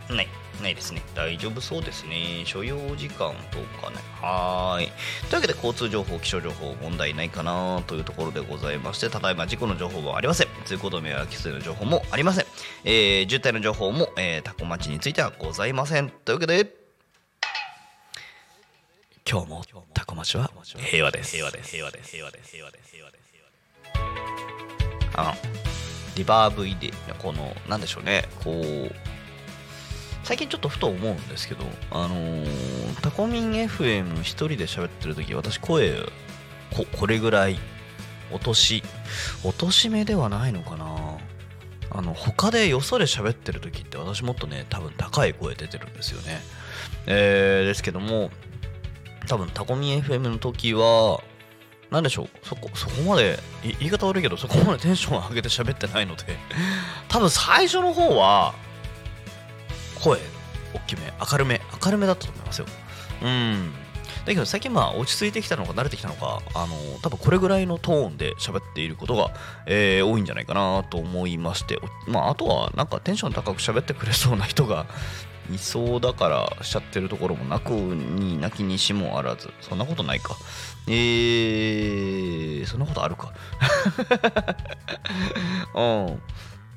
[0.10, 0.28] ない。
[0.64, 1.02] ないですね。
[1.14, 2.44] 大丈夫そうですね。
[2.46, 3.98] 所要時間どうかね。
[4.22, 4.88] はーい。
[4.88, 10.48] というわけで、交通情報、気象情報、問題ないかなというところでございまして、ただいま事故の情報はありません。
[10.66, 12.46] 通行止めや規制の情報もありません。
[12.86, 16.10] えー、渋滞の情報も、えー、タコ町についてはございません。
[16.10, 16.84] というわけで、
[19.30, 21.32] 今日もタコ町は平和です。
[21.32, 21.72] 平和です。
[21.72, 22.12] 平和です。
[22.12, 22.52] 平和です。
[22.52, 22.92] 平和です。
[22.92, 23.24] 平和です。
[25.16, 25.34] あの、
[26.16, 29.13] リバーブ入れ、この、なんでしょうね、こう、
[30.24, 35.94] 最近ちょっとふと思うんですけど、あのータコミン FM 一人で喋ってる時私声
[36.76, 37.58] ここれぐらい
[38.32, 38.82] 落とし
[39.44, 41.18] 落とし目ではないのかな。
[41.96, 46.42] あの他でよそで喋ってる時って私もっとね多分高い声出てるんですよね、
[47.06, 48.32] えーですけども
[49.28, 51.22] 多分タコミン FM の時は
[51.92, 52.30] なんでしょう？
[52.42, 56.24] そこそこまで言い方悪いけどそこまでテンション上げて喋ってないので
[57.10, 58.56] 多分最初の方は
[60.04, 60.20] 声
[60.74, 62.66] 大きめ明るめ明るめだったと思いますよ。
[63.22, 63.72] うん。
[64.26, 69.34] だけど最近まあ落ち着いてきたのか慣れてきたのかあの多分これぐらいのトーンで喋っていることが、
[69.66, 74.86] えー多いんじゃないかなと思いましておまああとはなんかテンション高く喋ってくれそうな人が
[75.52, 79.50] いそうだからしちゃってるところもなくになきにしもあらず。
[79.60, 80.38] そんなことないか。
[80.88, 83.34] えー、そんなことあるか。
[85.76, 86.22] うん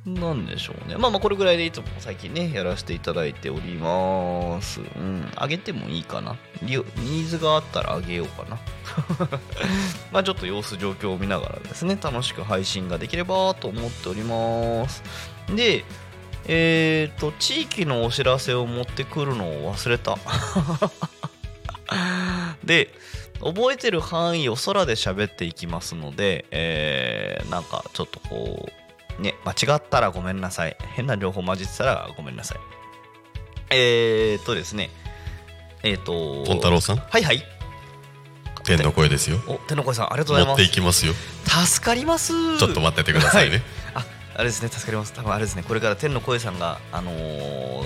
[0.06, 0.96] なんでしょうね。
[0.96, 4.80] まあまあこれぐらいでいつも最近ね、やらせていただいております。
[4.80, 5.28] うん。
[5.34, 6.36] あげてもいいかな。
[6.62, 8.58] ニーズがあったらあげようかな。
[10.12, 15.02] まあちょっと様子状況を見ながらですね、楽しく配信ができればと思っております。
[15.48, 15.84] で、
[16.46, 20.16] えっ、と、地域のお知らせを持ってくるのを忘れた。
[22.62, 22.94] で、
[23.40, 28.85] 覚えてる範囲を空で喋っていきますので、えーなんかちょっとこう、
[29.18, 30.76] ね、間違ったらごめんなさい。
[30.94, 32.58] 変な情報混じってたらごめんなさい。
[33.70, 34.90] えー、っとですね、
[35.82, 36.96] えーっと、トン太郎さん？
[36.98, 37.42] はいはい。
[38.64, 40.70] 天の声ですよお、天の声さん、ありがとうござい持ってます。
[40.72, 42.58] いきますよ助かります。
[42.58, 43.62] ちょっと待っててくださいね、
[43.94, 45.12] あ、あれですね、助かります。
[45.12, 47.84] 多分あれですね、これから天の声さんが、あのー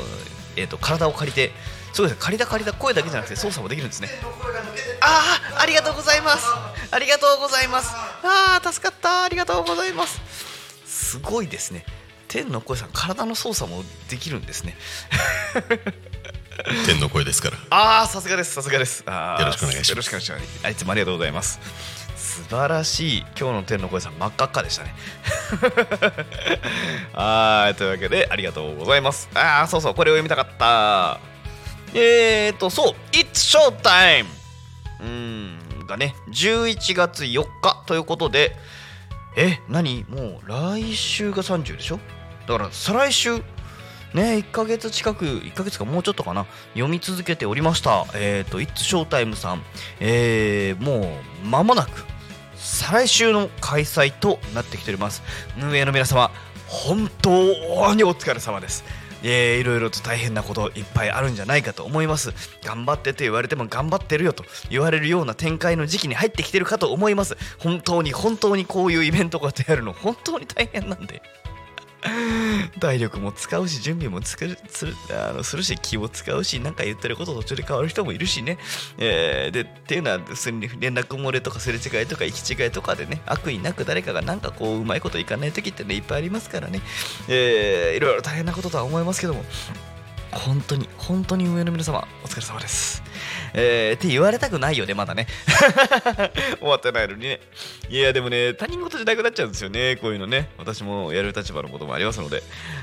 [0.57, 1.53] えー、と体を借りて、
[1.93, 4.09] そうですね、借りた借りた声だけじゃなくて操作もできるんですね。
[5.03, 6.47] ああ、ありがとうございます。
[6.91, 7.95] ありがとうございます。
[7.95, 9.25] ああ、助かった。
[9.25, 10.19] ありがとうございます。
[11.11, 11.85] すごいですね。
[12.29, 14.77] 天の声さん、体の操作もできるんですね。
[16.87, 19.01] 天の声ですからああ、さすがです、さすがです。
[19.01, 19.07] よ
[19.45, 20.45] ろしくお願いしますよろしくお願いします。
[20.63, 21.59] あいつもありがとうございます。
[22.15, 23.21] 素晴らしい。
[23.37, 24.95] 今日の天の声さん、真っ赤っかでしたね。
[27.13, 29.29] はい、というわけで、ありがとうございます。
[29.35, 31.19] ああ、そうそう、これを読みたかった。
[31.93, 34.27] えーと、そう、It's Showtime!
[35.01, 38.55] うーん、がね、11月4日ということで、
[39.37, 40.05] え、何？
[40.09, 42.01] もう来週が30でしょ？
[42.47, 43.37] だから再来週？
[44.13, 46.47] ね1ヶ月近く1ヶ月かもうちょっとかな？
[46.75, 48.07] 読み続けておりました。
[48.15, 49.63] えっ、と「It's Showtime」さん。
[50.01, 52.05] えー、もう間もなく
[52.57, 55.23] 再来週の開催となってきております。
[55.61, 56.31] 運営の皆様
[56.67, 58.85] 本当にお疲れ様です。
[59.23, 62.33] えーいろいろと大変なこといっぱいあるんじゃないかと思います。
[62.65, 67.37] 頑張ってと言われても頑張ってるよと言われるような展開の時期に入ってきてるかと思います。
[67.59, 71.23] 本当に本当にこういうイベントがやるの本当に大変なんで。
[72.81, 78.59] 体力も使うし準備もつくするあのするし気を使うし何か言ってること途中で変わる人もいるしね、
[78.99, 86.81] えーでっていうのは普通に連絡漏れとかすれ違いとか行き違いとかでね悪意なく誰かが何かこううまいこといかない時ってねいっぱいありますからね、
[87.29, 89.45] えーいろいろ大変なこととは思いますけども。
[90.33, 93.03] 本当に本当に運営の皆様お疲れ様です。
[93.53, 95.27] えー、って言われたくないよねまだね。
[96.61, 97.41] 終わってないのにね。
[97.89, 100.51] いやでもね他人事じゃなくなっちゃうんですよねこういうのね。
[100.57, 102.43] 私もやる立場のこともありますので。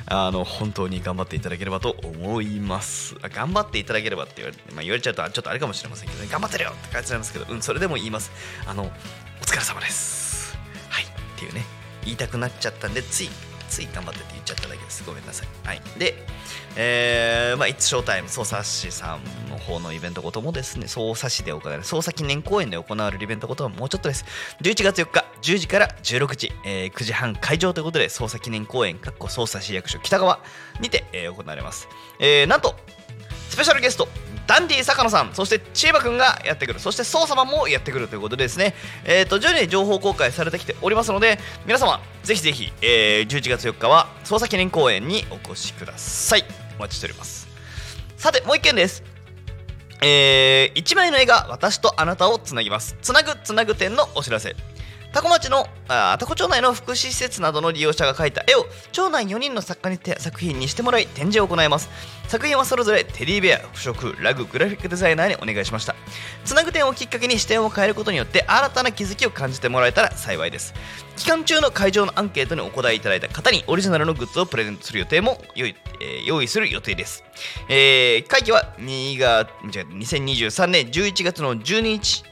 [0.09, 3.15] あの本当に頑張っていただければと思います。
[3.23, 6.29] 頑張っていただければって言われ,、まあ、言われちゃうとちょっとあれかもしれませんけどね。
[6.29, 8.31] 頑張ってるよって感じなんですけどうんそれでも言います。
[8.65, 10.57] あのお疲れ様です。
[10.89, 11.03] はい。
[11.03, 11.07] っ
[11.37, 11.77] ていうね。
[12.07, 13.29] 言いたくなっちゃったんでつい
[13.69, 16.15] つい頑張ってって言っちゃっただけですごめんなさいはいで
[16.79, 24.25] えーまあ、It's Showtime 捜査士さんの方のイベントごともですね、捜査市で行われる、捜査記念公演で行われるイベントごとはもうちょっとです。
[24.61, 30.39] 11月4日、10時から16時、えー9時半会場ということで、捜査記念公演、かっこ捜査市役所北側
[30.79, 31.87] にて、えー行われます。
[32.19, 32.75] えーなんと、
[33.49, 34.07] スペシャルゲスト、
[34.47, 38.73] ダンディ坂野さん、そして千葉くんがやってくる、そして捜査マンもやってくるということでですね、
[39.03, 46.45] えー、と徐々に情報公開されてきておりますので、皆様、ぜひぜひ、えー11月4日は捜査記念公演にお越しください。
[46.77, 47.47] お待ちしております。
[48.15, 49.03] さて、もう一件です。
[50.01, 52.95] えー、1枚の絵が私とあなたをつなぎます。
[53.01, 54.55] つなぐつなぐ展のお知らせ。
[55.13, 61.89] タコ町のあタコ町内の福祉施設などの利用者が描いた絵を町内4人の作家に作品にしてもらい展示を行います。
[62.27, 65.95] 作品はそれぞれテディベア服飾ラググラフィックデザイナーにお願いしました。
[66.43, 70.73] つなぐ点をきっかけに視点を変えることによって新たな気づきを感じてもらえたら幸いです。
[71.15, 77.23] 期間中の会場のアンケートにお答えいただいた方にオリジナルのグッズをプレゼントする予定も用意,、えー用意する予定です、
[77.69, 82.23] えー会期は2が違う2023年11月の12日。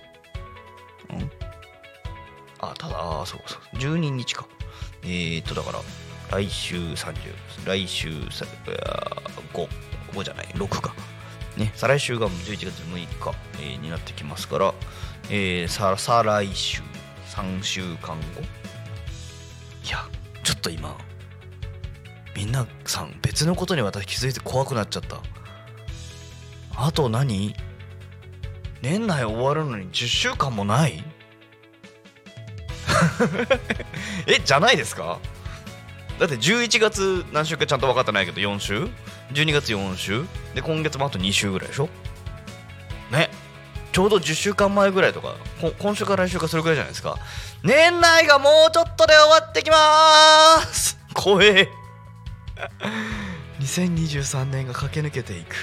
[2.71, 4.47] あただあそうそう12日か。
[5.03, 5.79] えー、っとだから
[6.31, 7.15] 来週30
[7.65, 9.67] 来週5
[10.13, 10.93] 5じゃない6か。
[11.57, 11.71] ね。
[11.75, 14.73] 再来週が11月6日、えーになってきますから、
[15.29, 16.81] えー、さ再来週
[17.29, 18.41] 3週間後。
[19.83, 20.07] いや
[20.43, 20.97] ちょっと今
[22.35, 25.21] みんなさん別のことに私気づいて怖くなっちゃった。
[26.75, 27.55] あと何？
[28.81, 31.03] 年内終わるのに10週間もない？
[34.27, 35.17] えじゃないですか？
[36.19, 38.87] だって11月何週かちゃんと分かってないけど4週
[39.33, 40.23] ？12月4週？
[40.53, 41.89] で今月もあと2週ぐらいでしょ？
[43.11, 43.29] ね。
[43.91, 45.35] ちょうど10週間前ぐらいとか
[45.79, 47.17] 今週か来週かそれぐらいじゃないですか。
[47.63, 50.97] 年内がもうちょっとで終わってきまーす！
[51.13, 51.69] 怖え。
[53.61, 55.55] 2023年が駆け抜けていく。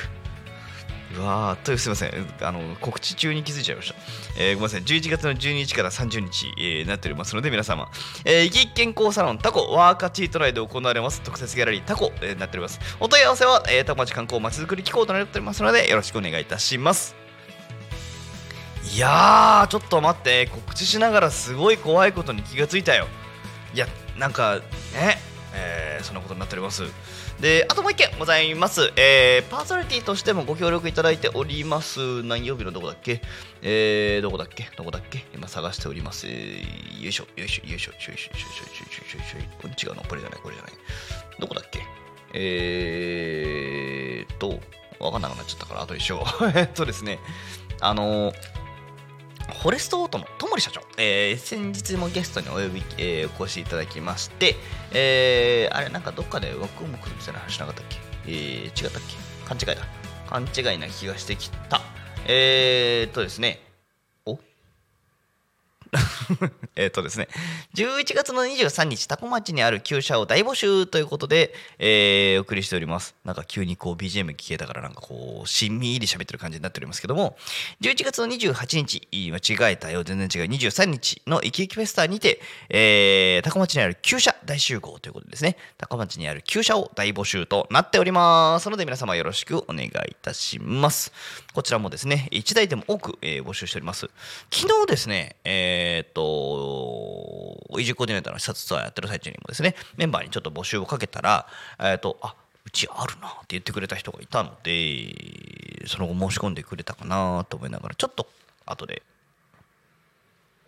[1.14, 2.34] うわーというすみません。
[2.40, 3.94] あの告知中に気づいちゃいました、
[4.38, 4.82] えーごめんなさい。
[4.82, 7.90] 11月の12日から30日、えーなっておりますので皆様、
[8.24, 11.20] えー、生き生き健康サロンタコワーカチートライで行われます。
[11.20, 12.80] 特設ギャラリータコ、えーなっております。
[12.98, 17.14] お問い合わせは、えー、タコ町観光まちづくり機構となっておりますのでよろしくお願いいたします。
[18.94, 20.46] いやーちょっと待って。
[20.46, 23.06] 告知しながらすごい怖いことに気がついたよ。
[23.74, 23.86] いや
[24.18, 24.56] なんか
[24.94, 25.18] ね、
[25.54, 26.82] えーそんなことになっております。
[27.42, 32.22] であともう一件ございます、えー、パーソナリティとしてもご協力いただいております。
[32.22, 33.20] 何曜日のどこだっけ、
[33.62, 34.68] えー、どこだっけ？
[34.76, 35.24] どこだっけ？
[35.34, 39.24] 今探しております、えー、よいしょよいしょよいしょよいしょよいしょよ
[39.74, 40.72] いしょ違うのこれじゃないこれじゃない。
[41.40, 41.80] どこだっけ？
[42.32, 44.60] えーと
[45.00, 46.52] 分かんなくなっちゃったから後でしよう。
[46.86, 47.18] ですね。
[47.80, 48.61] あのー
[49.60, 54.56] フォレストオートのともり社長、えー先日もゲストにお呼び、えーお越しいただきまして、
[54.92, 59.16] えーあれなんかどっかで枠をもくるみたいな話なかったっけ、えー違ったっけ？
[59.48, 59.86] 勘違いだ。
[60.28, 61.80] 勘違いな気がしてきた。
[62.26, 63.60] えー、っとですね。
[66.76, 67.28] えっとですね
[67.74, 73.14] 11月の23日タコ町にある旧車を大募集ということで、えーお送りしております。
[73.24, 77.36] なんか急にこう BGM 聞けたからなんかこうしんみり喋ってる感じになっておりますけども
[77.80, 85.56] 11月の28日間違えたよ全然違う23日のイキイキフェスタにて、えー、タコ町にある旧車大集合ということでですね。
[85.78, 88.70] タコ町にある旧車を大募集となっております。
[88.70, 91.12] ので皆様よろしくお願いいたします。
[91.52, 94.08] こちらもですね1台でも多く、えー募集しております。
[94.50, 101.46] 昨日ですねえーっと移住コーディネーターの視察ツアーやってる最中にもですねメンバーにちょっと募集をかけたら
[101.78, 102.34] えーっとあ
[102.64, 108.26] うちあるなって言ってくれた人がいたのでその後申し込んでくれたかなと思いながらちょっと
[108.64, 109.02] 後で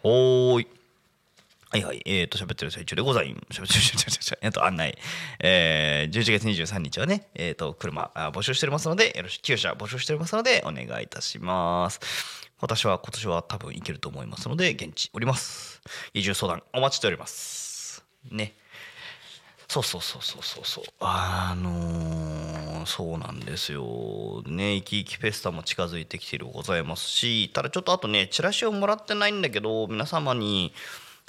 [0.03, 0.67] ほーい。
[1.75, 3.61] はいはい、えー、と、喋ってる最中でございます。
[3.61, 4.97] 喋ってる喋ってる喋ってるえっと、案内。
[5.41, 11.99] えー、11月23日はね、えっ、と、車あ募集しておりますので、よろしく、9社募集しておりますので、お願いいたします。
[12.61, 15.83] 私は今年は多分行けると思いますので、現地おります。
[16.13, 18.05] 移住相談お待ちしております。
[18.31, 18.55] ね。
[19.67, 20.85] そうそうそうそうそうそう。
[21.01, 22.55] あのー
[22.87, 24.43] そうなんですよ。
[24.47, 30.73] ね、生き生きフェスタも近づいてきてるございますし、ただちょっとあとね、チラシをもらってないんだけど、皆様に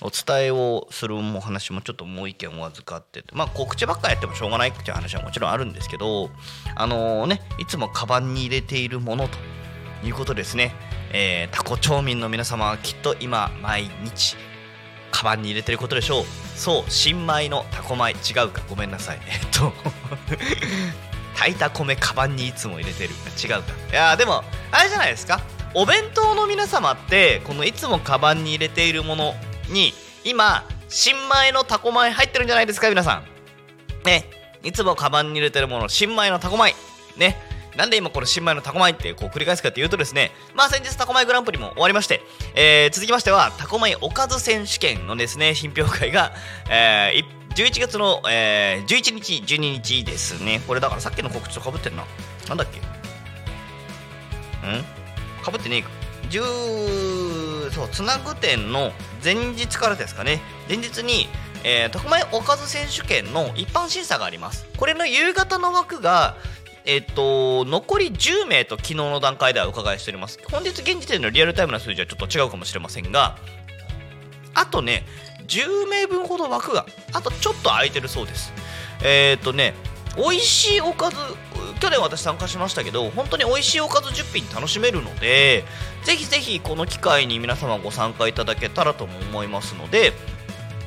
[0.01, 6.29] お伝えをするも話もちょっともう一件お預かっててまあ告知ばっかやってもしょうがないっていう話はもちろんあるんですけど
[6.75, 9.37] あのねいつもカバンに入れているものと
[10.05, 10.73] いうことですね、
[11.13, 14.35] えータコ町民の皆様はきっと今毎日
[15.11, 16.25] カバンに入れてることでしょう。
[16.57, 18.15] そう新米のタコ米違
[18.45, 18.61] うか？
[18.69, 19.19] ごめんなさい。
[19.25, 19.71] えっと
[21.35, 23.11] 炊いた米カバンにいつも入れてる。
[23.41, 23.71] 違うか？
[23.91, 25.39] いやでもあれじゃないですか？
[25.73, 29.33] お弁当の皆様ってこのいつもカバンに入れているもの
[29.69, 29.93] に
[30.23, 33.23] 今新米のタコ米入ってるんじゃないですか皆さん。
[34.05, 34.29] ね。
[34.63, 36.73] いつもカバンに入れてるもの新米のタコ米。
[37.17, 37.37] ね。
[37.75, 40.31] なんで今この新米のタコ米ってこう繰り返すかっていうとですね。
[40.55, 42.21] まあ先日タコ米グランプリも終わりまして、
[42.55, 46.31] えー続きましてはタコ米おかず選手権のですね品評会が、
[46.69, 50.61] えーい11月の、えー11日12日ですね。
[50.65, 52.05] これだからさっきの告知とかぶってるな。
[52.47, 52.79] なんだっけ？
[52.79, 52.83] ん？
[55.43, 55.89] かぶってねえか。
[56.29, 58.91] 10そうつなぐ店の
[59.25, 60.39] 前日からですかね。
[60.69, 61.27] 前日に、
[61.63, 64.67] えー、特米おかず選手権の一般審査があります。
[64.77, 66.35] これの夕方の枠が
[66.85, 70.39] えっと残り10名と昨日の段階ではお伺いしております。
[70.51, 73.35] 本日現時点のリアルタイムな数字はちょっと違うかもしれませんが
[74.53, 75.03] あとね
[75.47, 78.53] 10名分ほど枠があとちょっと空いてるそうです。
[79.03, 79.73] えっ、とね
[80.17, 81.17] 美味しいおかず
[81.79, 85.65] 去年私参加しましたけど本当に美味しいおかず10品楽しめるので
[86.03, 90.13] ぜひぜひこの機会に皆様ご参加いただけたらとも思いますので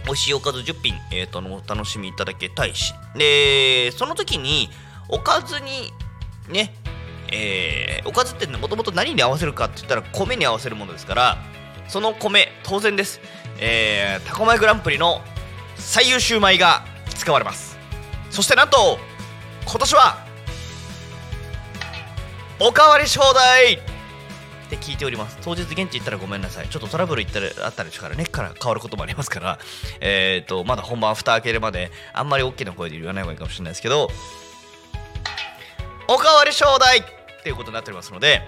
[0.07, 2.95] 美味しいおかず10品、えー、とお楽しみいただきたいし。
[3.15, 4.71] でその時に
[5.09, 5.93] おかずに
[6.49, 6.75] ね
[7.31, 11.39] えーおかずってもともと何に合わせるかって言ったら米に合わせるものですから
[11.89, 13.21] その米当然です、
[13.59, 15.21] えー、タコ米グランプリの
[15.77, 17.79] 最優秀米が使われます。
[18.31, 18.99] そしてなんと
[19.69, 20.17] 今年は
[22.59, 23.75] おかわり招待
[24.67, 25.39] って聞いております。
[25.43, 26.69] 当日現地行ったらごめんなさい。
[26.69, 29.59] ちょっとトラブル行ったらあったりからねから変わることもありますから。
[30.01, 34.11] えっ、とまだ本番蓋開けるまであんまり大きな声で言わない方がいいかもしれないですけど。
[36.09, 38.41] おかわり招待っていうことになっておりますので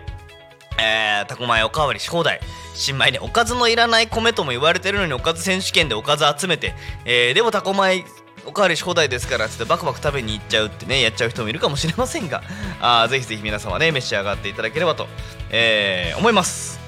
[0.78, 2.40] えー、タコ米おかわりし放題
[2.74, 8.04] 新米ねおかずのいらない米とも言われてるのにおかず選手権でおかず集めて、えーでもタコ米
[8.46, 12.42] おかわりし放題ですからつってバクバク食べに行っちゃうってねやっちゃう人もいるかもしれませんが
[12.80, 15.06] あぜひぜひ皆様ね召し上がっていただければと、
[15.50, 16.80] えー思います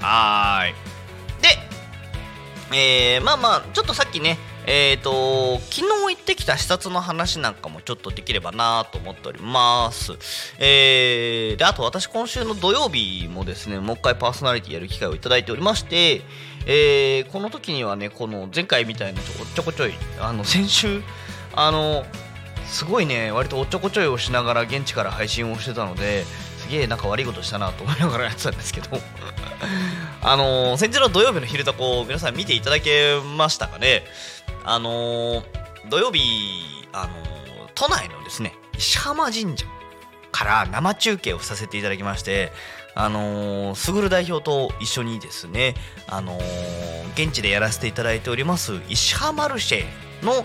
[0.00, 0.72] はーい
[1.42, 10.12] でえーまあまあちょっとさっきねえー、と昨日行ってきた視察の話なんかもちょっとできればなと思っております。
[10.58, 16.20] えーであと私今週の土曜日もですねもう一回パーソナリティやる機会をいただいておりまして、
[16.66, 21.02] えーこの時にはねこの前回みたいなちょこちょこちょいあの先週
[21.54, 22.04] あの
[22.66, 26.24] すごいね割とおっちょこちょいをしながら現地から配信をしてたので
[26.58, 28.88] すげえなんか悪いことしたなと思いながらやってたんですけど。
[30.22, 34.04] あの先日の土曜日の昼タコ皆さん見ていただけましたかね。
[34.64, 35.42] あの
[35.88, 36.20] 土曜日
[36.92, 37.12] あの
[37.74, 39.64] 都内のですね石浜神社
[40.30, 42.52] から生中継をさせていただきまして
[42.94, 45.74] あのすぐる代表と一緒にですね
[46.06, 46.38] あの
[47.14, 49.84] 現地でやらせていただいております石浜マルシェ
[50.24, 50.44] の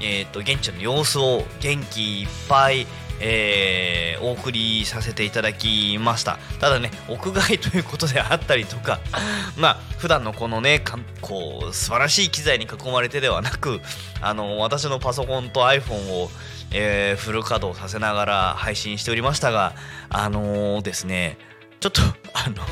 [0.00, 2.86] えー、と現地の様子を元気いっぱい、
[3.20, 6.38] えーお送りさせていただきました。
[6.58, 9.00] ただね屋外ということであったりとか
[9.58, 13.82] まあ普段のこのねかんこう素晴らしい機材に囲まれてではなく
[14.22, 16.30] あの私のパソコンと iPhone を、
[16.72, 19.74] えーフル稼働させながら配信しておりましたが
[20.08, 21.36] あのですね
[21.84, 22.00] ちょっと
[22.32, 22.62] あの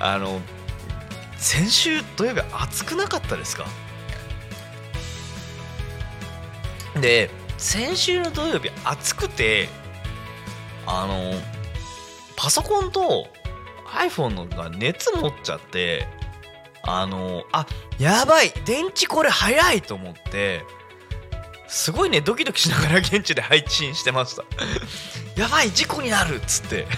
[0.00, 0.40] あの
[1.36, 3.66] 先週土曜日暑くなかったですか？
[7.00, 9.68] で先週の土曜日暑くて
[10.88, 11.34] あの
[12.34, 13.28] パソコンと
[13.86, 16.08] iPhone のが熱持っちゃって
[16.82, 17.64] あのあ
[18.00, 20.64] やばい電池これ早いと思って
[21.68, 24.42] すごいねドキドキしながら現地で配信してました。
[25.40, 26.88] やばい事故になるっつって。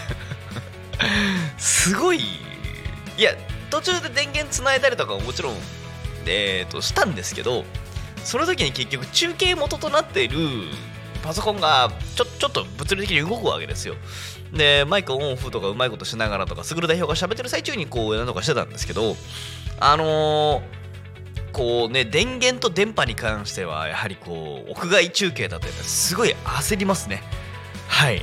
[1.59, 2.21] すごい。
[3.19, 3.33] いや
[3.71, 5.55] 途中で電源つないだりとかももちろん、
[6.27, 7.65] えー、としたんですけど
[8.25, 10.39] その時に結局中継元となっている
[11.23, 13.95] パソコンがちょちょっと物理的に動くわけですよ。
[14.53, 19.17] でマイクオンオフとかうまいことしながらとかすぐる代表が喋ってる最中にこう何とかしてたんですけど
[19.81, 20.83] あのー
[21.53, 27.23] こうね電源と電波に関してはやはりこう屋外中継だとやっぱすごい焦りますね。
[28.03, 28.21] はい。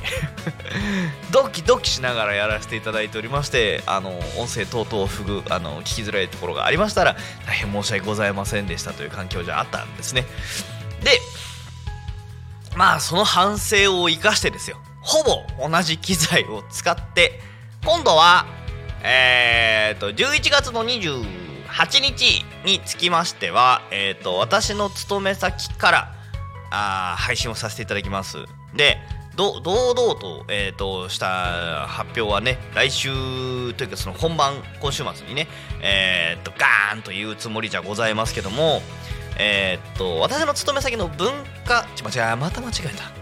[1.32, 7.16] ドキドキしながらやらせていただいておりましてあの音声等々不具あの聞きづらいところがありましたら
[7.46, 10.26] 大変申し訳ございませんでしたという環境じゃあったんですね。
[11.02, 11.18] で
[12.76, 14.76] まあその反省を生かしてですよ。
[15.00, 17.40] ほぼ同じ機材を使って
[17.82, 18.44] 今度は
[19.02, 26.12] えー、と11月の28日につきましては、えー、と私の勤め先から
[26.70, 28.44] あ配信をさせていただきます。
[28.76, 28.98] で
[29.60, 33.08] 堂々と,、えー、とした発表はね来週
[33.74, 35.48] というかその本番今週末にね
[35.82, 38.82] えー、とガーンと言うつもりじゃございますけども
[39.38, 41.32] えー、と私の勤め先の文
[41.64, 43.20] 化ちょ間違えまた間違えた。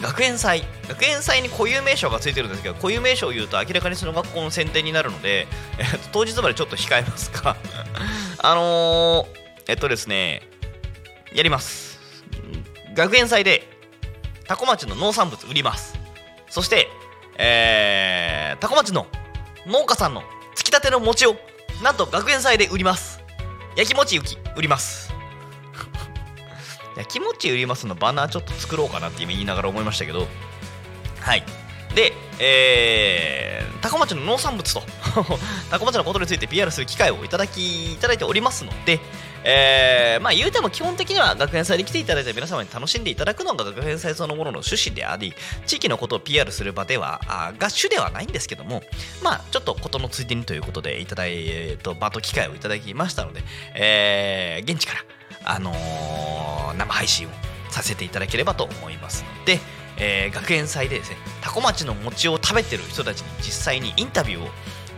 [0.00, 0.62] 学園祭。
[0.88, 5.46] 学園祭に固有名称がついてるんですけど固有名称を言うと明らかにその学校の選定になるので、
[5.78, 7.56] えーと当日までちょっと控えますが
[8.42, 9.26] あのー、
[9.68, 10.42] えっとですね
[11.34, 12.00] やります。
[12.94, 13.68] 学園祭で
[14.50, 15.96] 多古町の農産物売ります。
[16.48, 16.88] そして
[17.38, 19.06] えー、多古町の
[19.64, 20.24] 農家さんの
[20.56, 21.36] つきたての餅を
[21.84, 23.20] なんと学園祭で売ります。
[23.76, 25.14] 焼き餅雪売ります。
[26.96, 30.26] 焼き餅売りますのバナーちょっと作ろうかなって今言いながら思いましたけど。
[31.20, 31.44] はい。
[31.94, 34.82] で、えー、高町の農産物と
[35.70, 38.98] 高町のことについて PR する機会をいただきいただいておりますので、
[39.44, 45.32] えーまあ言うても基本的には学園祭で来ていただいた皆様に楽しんでいただくのが学園祭そのものの趣旨であり
[45.66, 48.82] 地域のことを PR する場ではあが主ではないんですけども
[49.22, 53.42] まあちょっとことのついでにということでいただいえーと場と機会をいただきましたので、
[53.74, 57.30] えー現地からあのー生配信を
[57.70, 59.58] させていただければと思いますので、
[59.96, 64.48] えー学園祭でですねタコ町の餅を食べてる人たちに実際にインタビューを、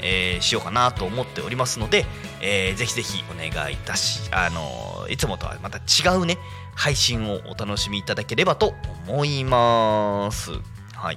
[0.03, 2.05] えーしようかなと思っておりますので、
[2.41, 6.39] えーぜひぜひお願いいたし、あのーいつもとはまた違うね
[6.75, 8.75] 配信をお楽しみいただければと
[9.07, 10.53] 思います。
[10.95, 11.17] はい。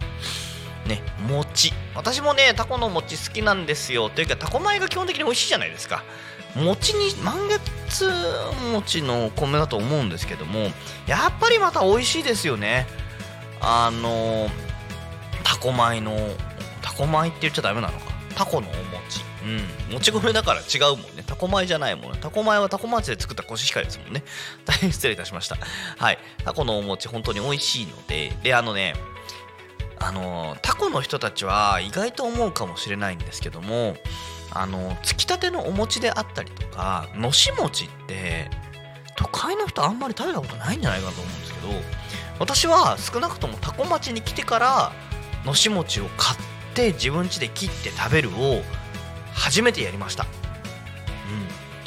[0.87, 1.73] ね、餅。
[1.95, 4.09] 私もねタコの餅好きなんですよ。
[4.09, 6.03] というかタコ米が基本的に美味しいじゃないですか。
[6.55, 8.09] 餅に満月
[8.71, 10.71] 餅のお米だと思うんですけども
[11.05, 12.87] やっぱりまた美味しいですよね。
[13.59, 14.49] あの
[15.43, 16.15] タコ米の
[16.81, 18.14] タコ米って言っちゃダメなのか。
[18.35, 19.21] タコのお餅。
[19.89, 19.93] うん。
[19.93, 21.23] もち米だから違うもんね。
[21.25, 22.11] タコ米じゃないもん。
[22.11, 24.23] ねタコ米はタコ町で作ったコシヒカリですもんね。
[24.65, 25.57] 大変失礼いたしました。
[25.97, 26.19] はい。
[26.43, 28.33] タコのお餅本当に美味しいので。
[28.43, 28.93] であのね
[29.97, 33.95] あのタコの人たちは意外と思うかもしれないんですけども
[34.51, 38.49] あのつきたてのお餅であったりとかのし餅って
[39.17, 41.67] 都会の人あんまり食べたことないんじゃないかなと思うんですけど
[42.39, 44.91] 私は少なくともタコ町に来てから
[45.45, 46.54] のし餅を買って
[46.93, 48.61] 自分家で切って食べるを
[49.33, 50.23] 初めてやりました。
[50.23, 50.29] うん。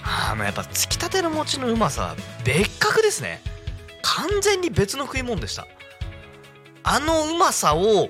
[0.02, 3.40] あーもうやっぱつきたての餅のうまさは別格ですね。
[4.02, 5.66] 完全に別の食い物でした。
[6.82, 8.08] あのうまさを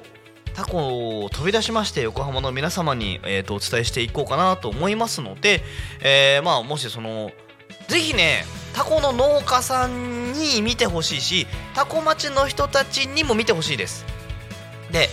[0.54, 5.62] タコを飛び出しまして横浜の皆様に、えー、とお伝えしていこうかなと思いますので、
[6.00, 7.30] えーまあもしその
[7.88, 14.04] ぜひねタコの農家さんに見てほしいしタコ町の人たちにも見てほしいです。
[14.92, 15.08] で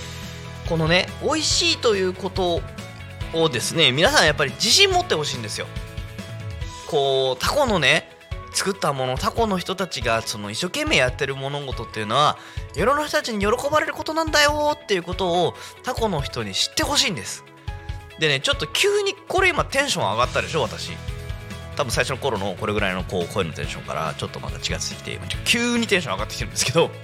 [0.68, 2.62] このね美味しいということ
[3.34, 5.68] をですね皆さんやっぱり自信持ってほしいんですよ。
[6.88, 8.10] こうタコのね
[8.54, 12.38] 作ったものタコの人たちがその一生懸命やってる物事っていうのは
[12.76, 15.54] 世の人たちに喜ばれることなんだよっていうことを
[15.84, 17.44] タコの人に知ってほしいんです。
[18.20, 20.92] でねちょっと急にこれ今テンション上がったでしょ私。
[21.76, 26.90] 多分最初の頃のこれぐらいのこう声のテンションからちょっとまた違ってきて急にテンション上がってきてるんですけど。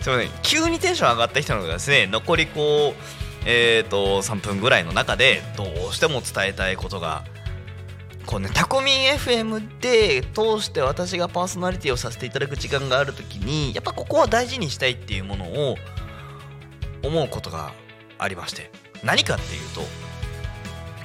[0.00, 0.30] すいません。
[0.42, 7.24] 急にテンション上がってきたのがですね残りこうえー、と3分ぐらいの中でどうしても伝えたいことが
[8.26, 15.76] こうねタコミン FM で通して私がパーソナリティをさせていただく時間がある時にやっぱここは大事にしたいっていうものを
[17.04, 17.72] 思うことが
[18.18, 18.72] ありまして
[19.04, 19.82] 何かっていうと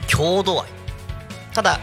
[0.07, 0.67] 郷土愛
[1.53, 1.79] ただ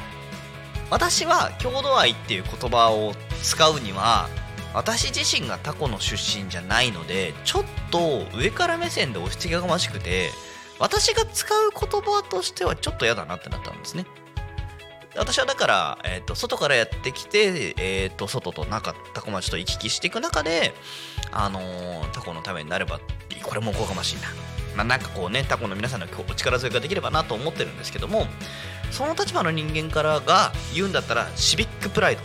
[0.91, 4.29] 私は郷土愛っていう言葉を使うには
[4.75, 10.31] 私自身がタコの出身じゃないのでちょっと上から目線で押し付けがましくて
[10.79, 14.07] 私が使う言葉としてはちょっと嫌だなってなったんですね。
[15.17, 20.75] 私はだから、えー、と外からやってきて、えー、と外と中タコ町と行き来していく中で、
[21.33, 23.01] あのータコのためになれば
[23.43, 24.29] これもおこがましいな、
[24.77, 28.27] まあ、なんかこうねタコの皆さんのお力添えができればなと思ってるんですけども
[28.91, 32.23] その立場の人間からが言うんだったらシビックプライド。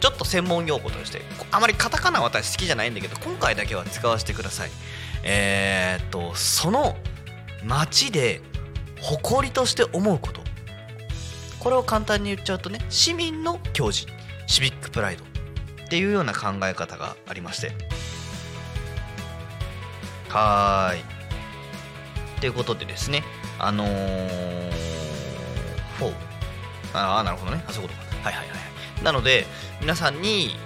[0.00, 1.22] ちょっと専門用語として
[1.52, 4.70] あまりカタカナは私好きじゃないんだけど今回だけは使わせてください。
[5.22, 6.96] えー、っとその
[7.64, 8.40] 町で
[9.00, 10.42] 誇りとして思うこと。
[11.60, 14.06] これを簡単に言っちゃうとね市民の矜持。
[14.48, 15.24] シビックプライド。
[15.84, 17.72] っていうような考え方がありまして。
[20.30, 21.04] はーい。
[22.40, 23.22] ということでですね
[23.60, 24.70] あのー、
[25.98, 26.14] フォー
[26.94, 27.64] ああなるほどね。
[27.66, 28.00] あそことか。
[28.22, 28.54] はいはいは
[29.00, 29.04] い。
[29.04, 29.46] なので
[29.80, 30.56] 皆さんに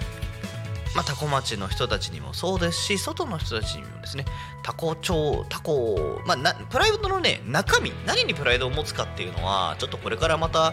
[0.97, 4.25] まあ、タコ町の人たちにもそうですし外の人たちにもですね
[4.63, 10.73] タコ町タコ、まあ、なプライドのね中身何にプライドを持つかっていうのはちょっとこれからまた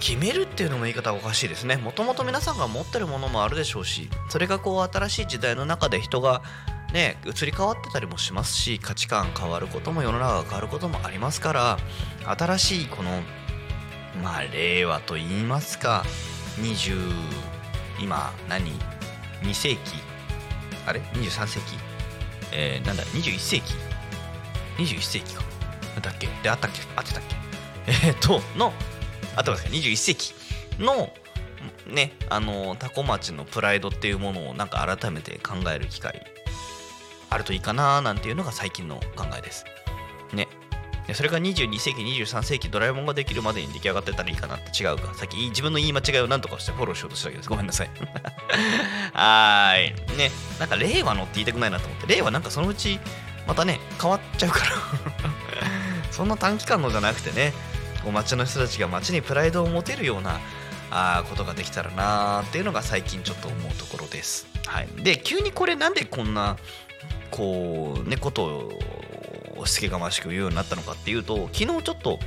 [0.00, 1.76] 決めるっていうのも言い方おかしいですね。
[1.76, 6.42] もともと皆さんが持ってるものもあるでしょうしそれがこう新しい時代の中で人が
[6.92, 11.78] ね移り変わってたりもしますし価値観変わることも世の中が変わることもありますから
[12.36, 13.10] 新しいこの
[14.22, 16.04] まあ令和と言いますか
[16.60, 16.98] 20
[18.00, 18.72] 今何
[19.42, 19.78] ？2世紀？
[20.86, 21.76] あれ？23世紀？
[22.52, 23.74] えー、なんだ？21世紀
[24.78, 25.42] ？21世紀か。
[26.00, 26.28] だっけ？
[26.42, 26.80] であったっけ？
[26.96, 27.36] 合ってたっけ？
[27.86, 28.72] えー、っとの
[29.36, 30.34] 合ってますか21世紀
[30.78, 31.12] の
[31.86, 36.24] ねあのタコ町のプライドっていうものをなんか改めて考える機会
[37.30, 39.64] あるといいかななんていうのが最近の考えです。
[40.34, 40.48] ね。
[41.06, 45.14] でそれが22世紀23世紀ドラえもんができるまでに出来上がってたらいいかなって違うか。
[45.14, 47.48] さっき自分の言い間違いを何とかしてフォローしようとしたわけです。
[47.48, 47.90] ごめんなさい。
[49.14, 50.16] はーい。
[50.16, 50.30] ね。
[50.58, 52.06] なんか令和のって言いたくないなと思って。
[52.14, 53.00] 令和なんかそのうち
[53.46, 54.72] またね変わっちゃうから。
[56.10, 57.52] そんな短期間のじゃなくてね
[58.02, 60.40] こう町の人たちが町にプライドを持てるような
[60.90, 64.46] あことができたらなーっていうのが最近ちょっと思うところです。
[64.66, 66.56] はい、で急にこれなんでこんな
[67.30, 68.70] こうねこと
[69.66, 72.18] し付けがましく言うようになったのかっていうと昨日ちょっと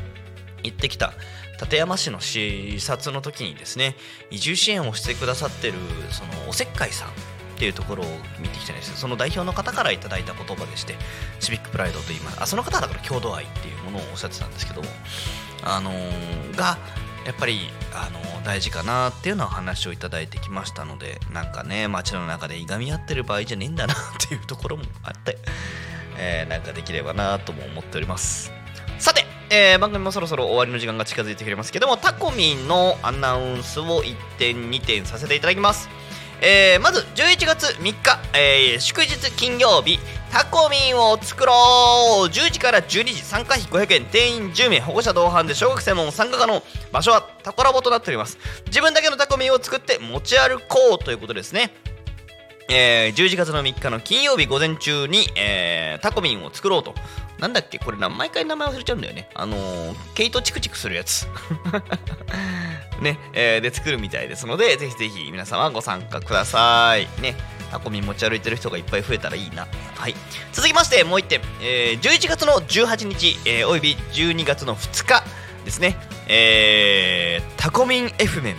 [0.63, 1.13] 行ってきた
[1.59, 3.95] 館山市の視察の時にですね
[4.31, 5.73] 移住支援をしてくださってる
[6.09, 7.11] そのおせっかいさんっ
[7.57, 8.07] ていうところを
[8.39, 8.89] 見てきたんです。
[8.89, 10.95] よその代表の方からいただいた言葉でして
[11.39, 12.41] シビックプライドと言います。
[12.41, 14.89] あその方はだから郷土愛っていうものをおっしゃってたんですけども
[15.63, 16.77] あのーが
[17.25, 23.97] やっぱり、あの大事かなっていうのは話をいただいてきましたのでなんかね街の中でいがみ合ってる場合じゃねえんだなっ
[24.27, 25.37] ていうところもあって、
[26.17, 28.51] えーなんかできればなとも思っております。
[28.99, 35.89] さて、えー番組もそろそろ終わりの時間が近づいてくれますけどもタコミンのアナウンスを1点2点させていただきます。
[36.41, 39.99] えーまず11月3日、えー祝日金曜日
[40.33, 41.53] タコミンを作ろ
[42.25, 51.71] う10時から12時参加費500円定員10名保護者同伴で小学生も参加可能場所はタコラボとなっております自分だけのタコミンを作って持ち歩こうということですね
[52.67, 56.95] えー11月の3日の金曜日午前中に、えータコミンを作ろうと。
[57.37, 57.77] なんだっけ？
[57.77, 59.29] これな、毎回名前忘れちゃうんだよね。
[59.35, 61.27] あのー毛糸チクチクするやつ。
[63.01, 67.07] ね、えーで作るみたいですので、ぜひぜひ皆様ご参加ください。
[67.21, 67.35] ね、
[67.73, 69.67] タコミ持ち歩いてる人がいっぱい増えたらいいな。
[69.95, 70.13] はい。
[70.51, 71.41] 続きまして、もう1点。
[71.59, 75.23] えー11月の18日、えーおよび12月の2日
[75.65, 75.97] ですね。
[76.27, 78.55] えータコミン F 面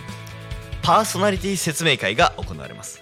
[0.81, 3.01] パーソナリティ説明会が行われます。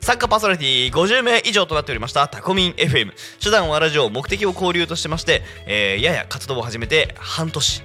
[0.00, 3.10] 参加パーソナリティ50名以上となっておりましたタコミン FM
[3.42, 7.82] 手段はラジオ目的を交流としてまして、えーやや活動を始めて半年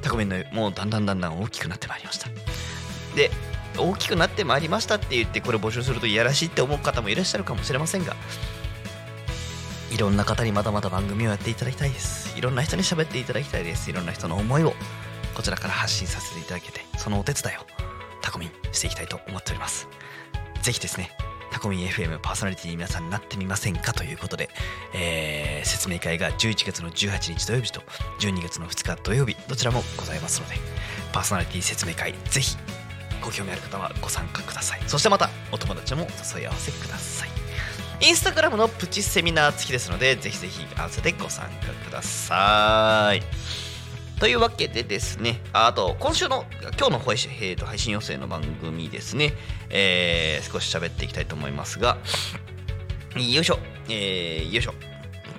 [0.00, 2.30] タコミンのもうだんだんだんだん大きくなってまいりました
[3.14, 3.30] で
[3.78, 8.14] 大きくなってまいりましたって言ってこれ募集するといやらしいって思う方もいらっしゃるかもしれませんが
[9.90, 12.36] いろんな方にまだまだ番組をやっていただきたいです。
[12.36, 13.88] いろんな人に喋っていただきたいです。
[13.90, 14.74] いろんな人の思いを
[15.36, 17.60] こちらから発信させていただけてそのお手伝いを
[18.20, 19.86] タコミンしていきたいと思っております。
[20.62, 21.10] ぜひですね
[21.52, 24.50] タコミン FM パーソナリティに皆さんになってみませんかということで、
[24.94, 27.80] えー説明会が11月の18日土曜日と
[28.20, 30.54] 12月の2日土曜日どちらもございますので
[31.12, 32.56] パーソナリティ説明会ぜひ
[33.24, 34.82] ご興味ある方はご参加ください。
[34.86, 37.28] そしてまたお友達もお誘い合わせください。
[38.00, 43.22] インスタグラムのプチセミナー付きですのでぜひぜひ合わせてご参加ください。
[44.20, 46.44] というわけでですね、あと、今週の、
[46.78, 49.34] 今日の配信,、えーと配信予定の番組ですね、
[49.70, 51.98] えー少し喋っていきたいと思いますが、
[53.16, 53.58] よいしょ、
[53.88, 54.93] えーよいしょ。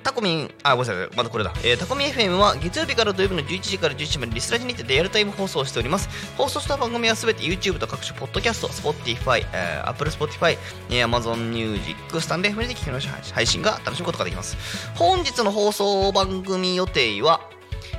[0.05, 1.51] タコミン、あ、ごめんなさい、まだこれだ。
[1.63, 6.07] えータコミン FM は月曜日から土曜日の11時から11時までリスラジにてリアルタイム放送しております。
[6.37, 10.59] 放送した番組はすべて YouTube と各種ポッドキャスト、Spotify、えー Apple Spotify、
[10.91, 12.99] えー Amazon Music、スタンレー FM で聞きの
[13.33, 14.55] 配信が楽しむことができます。
[14.93, 17.41] 本日の放送番組予定は、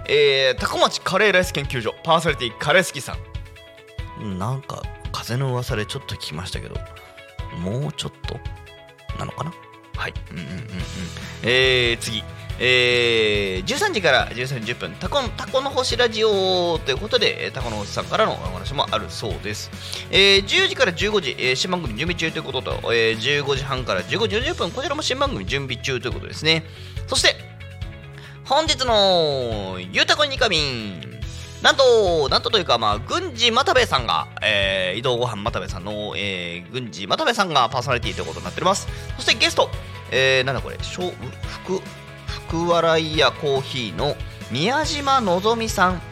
[0.08, 3.16] えー、高町カレーライス研究所パーソナリティカレー好きさ
[4.22, 4.80] んなんか
[5.10, 6.76] 風の噂でちょっと聞きましたけど
[7.58, 8.38] もうちょっと
[9.18, 9.52] なのかな？
[10.06, 10.14] はい。
[10.30, 10.66] うんうんうんうん。
[11.42, 12.22] えー、次。
[12.58, 14.92] えー、13時から13時10分。
[14.92, 19.70] タコタコの星ラジオということでタコの星さんからのお話もあるそうです、
[20.10, 24.70] えー、10時から15時、えー新番組準備中ということと、えー、15時半から15時40分。
[24.70, 26.64] こちらも新番組準備中ということですね。
[27.08, 27.36] そして
[28.46, 31.16] 本日のゆうたこにかみん。
[31.62, 38.88] なんと、なんとというか、まあ、軍事又部さんが、えー移動ご飯又部さんの、えー軍事又部さんがパーソナリティということになっております。
[39.16, 39.68] そしてゲスト、
[40.10, 41.12] えーなんだこれ、しょう
[41.64, 41.80] 福、
[42.26, 44.16] 福笑いやコーヒーの
[44.50, 46.02] 宮島のぞみさん。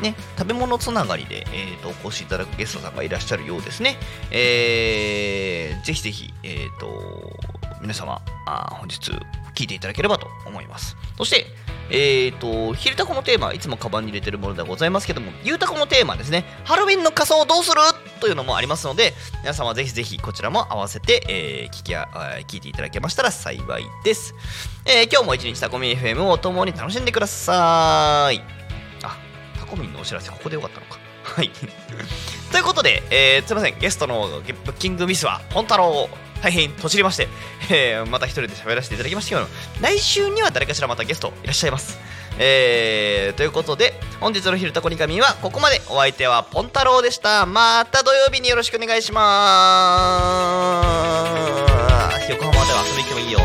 [0.00, 3.96] ね、食べ物つながりで、えーとお越しいただくゲストさんがいらっしゃるようですね。
[4.30, 7.36] えーぜひぜひ、えー、と
[7.80, 9.10] 皆様あ本日
[9.54, 10.96] 聞いていただければと思います。
[11.16, 11.46] そして、
[11.90, 17.80] えー、と、昼タコのテーマ、いつもカバンに入れてるものではございますけども、ゆうたこのテーマですね、ハロウィンの仮装をどうする？
[18.20, 22.08] というのもありますので、皆様ぜひぜひこちらも合わせて、えー聞きあ
[22.46, 24.34] 聞いていただけましたら幸いです。
[24.84, 28.40] えー今日も一日タコミン FM を共に楽しんでください。
[29.02, 29.16] あ、
[29.58, 30.98] タコミンのお知らせ、ここでよかったのか。
[31.24, 31.50] はい。
[32.52, 34.28] ということで、えーすいません、ゲストの
[34.64, 37.28] ブッキングミスは、ポンタロウ、大変とちりまして、
[37.70, 39.48] えーまた一人で喋らせていただきましたけど、
[39.80, 41.98] 来週には誰かしらまたゲストいらっしゃいます。
[42.38, 45.80] えーということで、本日の昼タコニカミはここまで。
[45.88, 47.46] お相手はポンタロウでした。
[47.46, 49.18] また土曜日によろしくお願いしま
[52.20, 52.30] す。
[52.30, 53.40] 横浜では遊びに行ってもいいよ。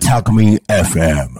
[0.00, 1.28] Talk Me FM.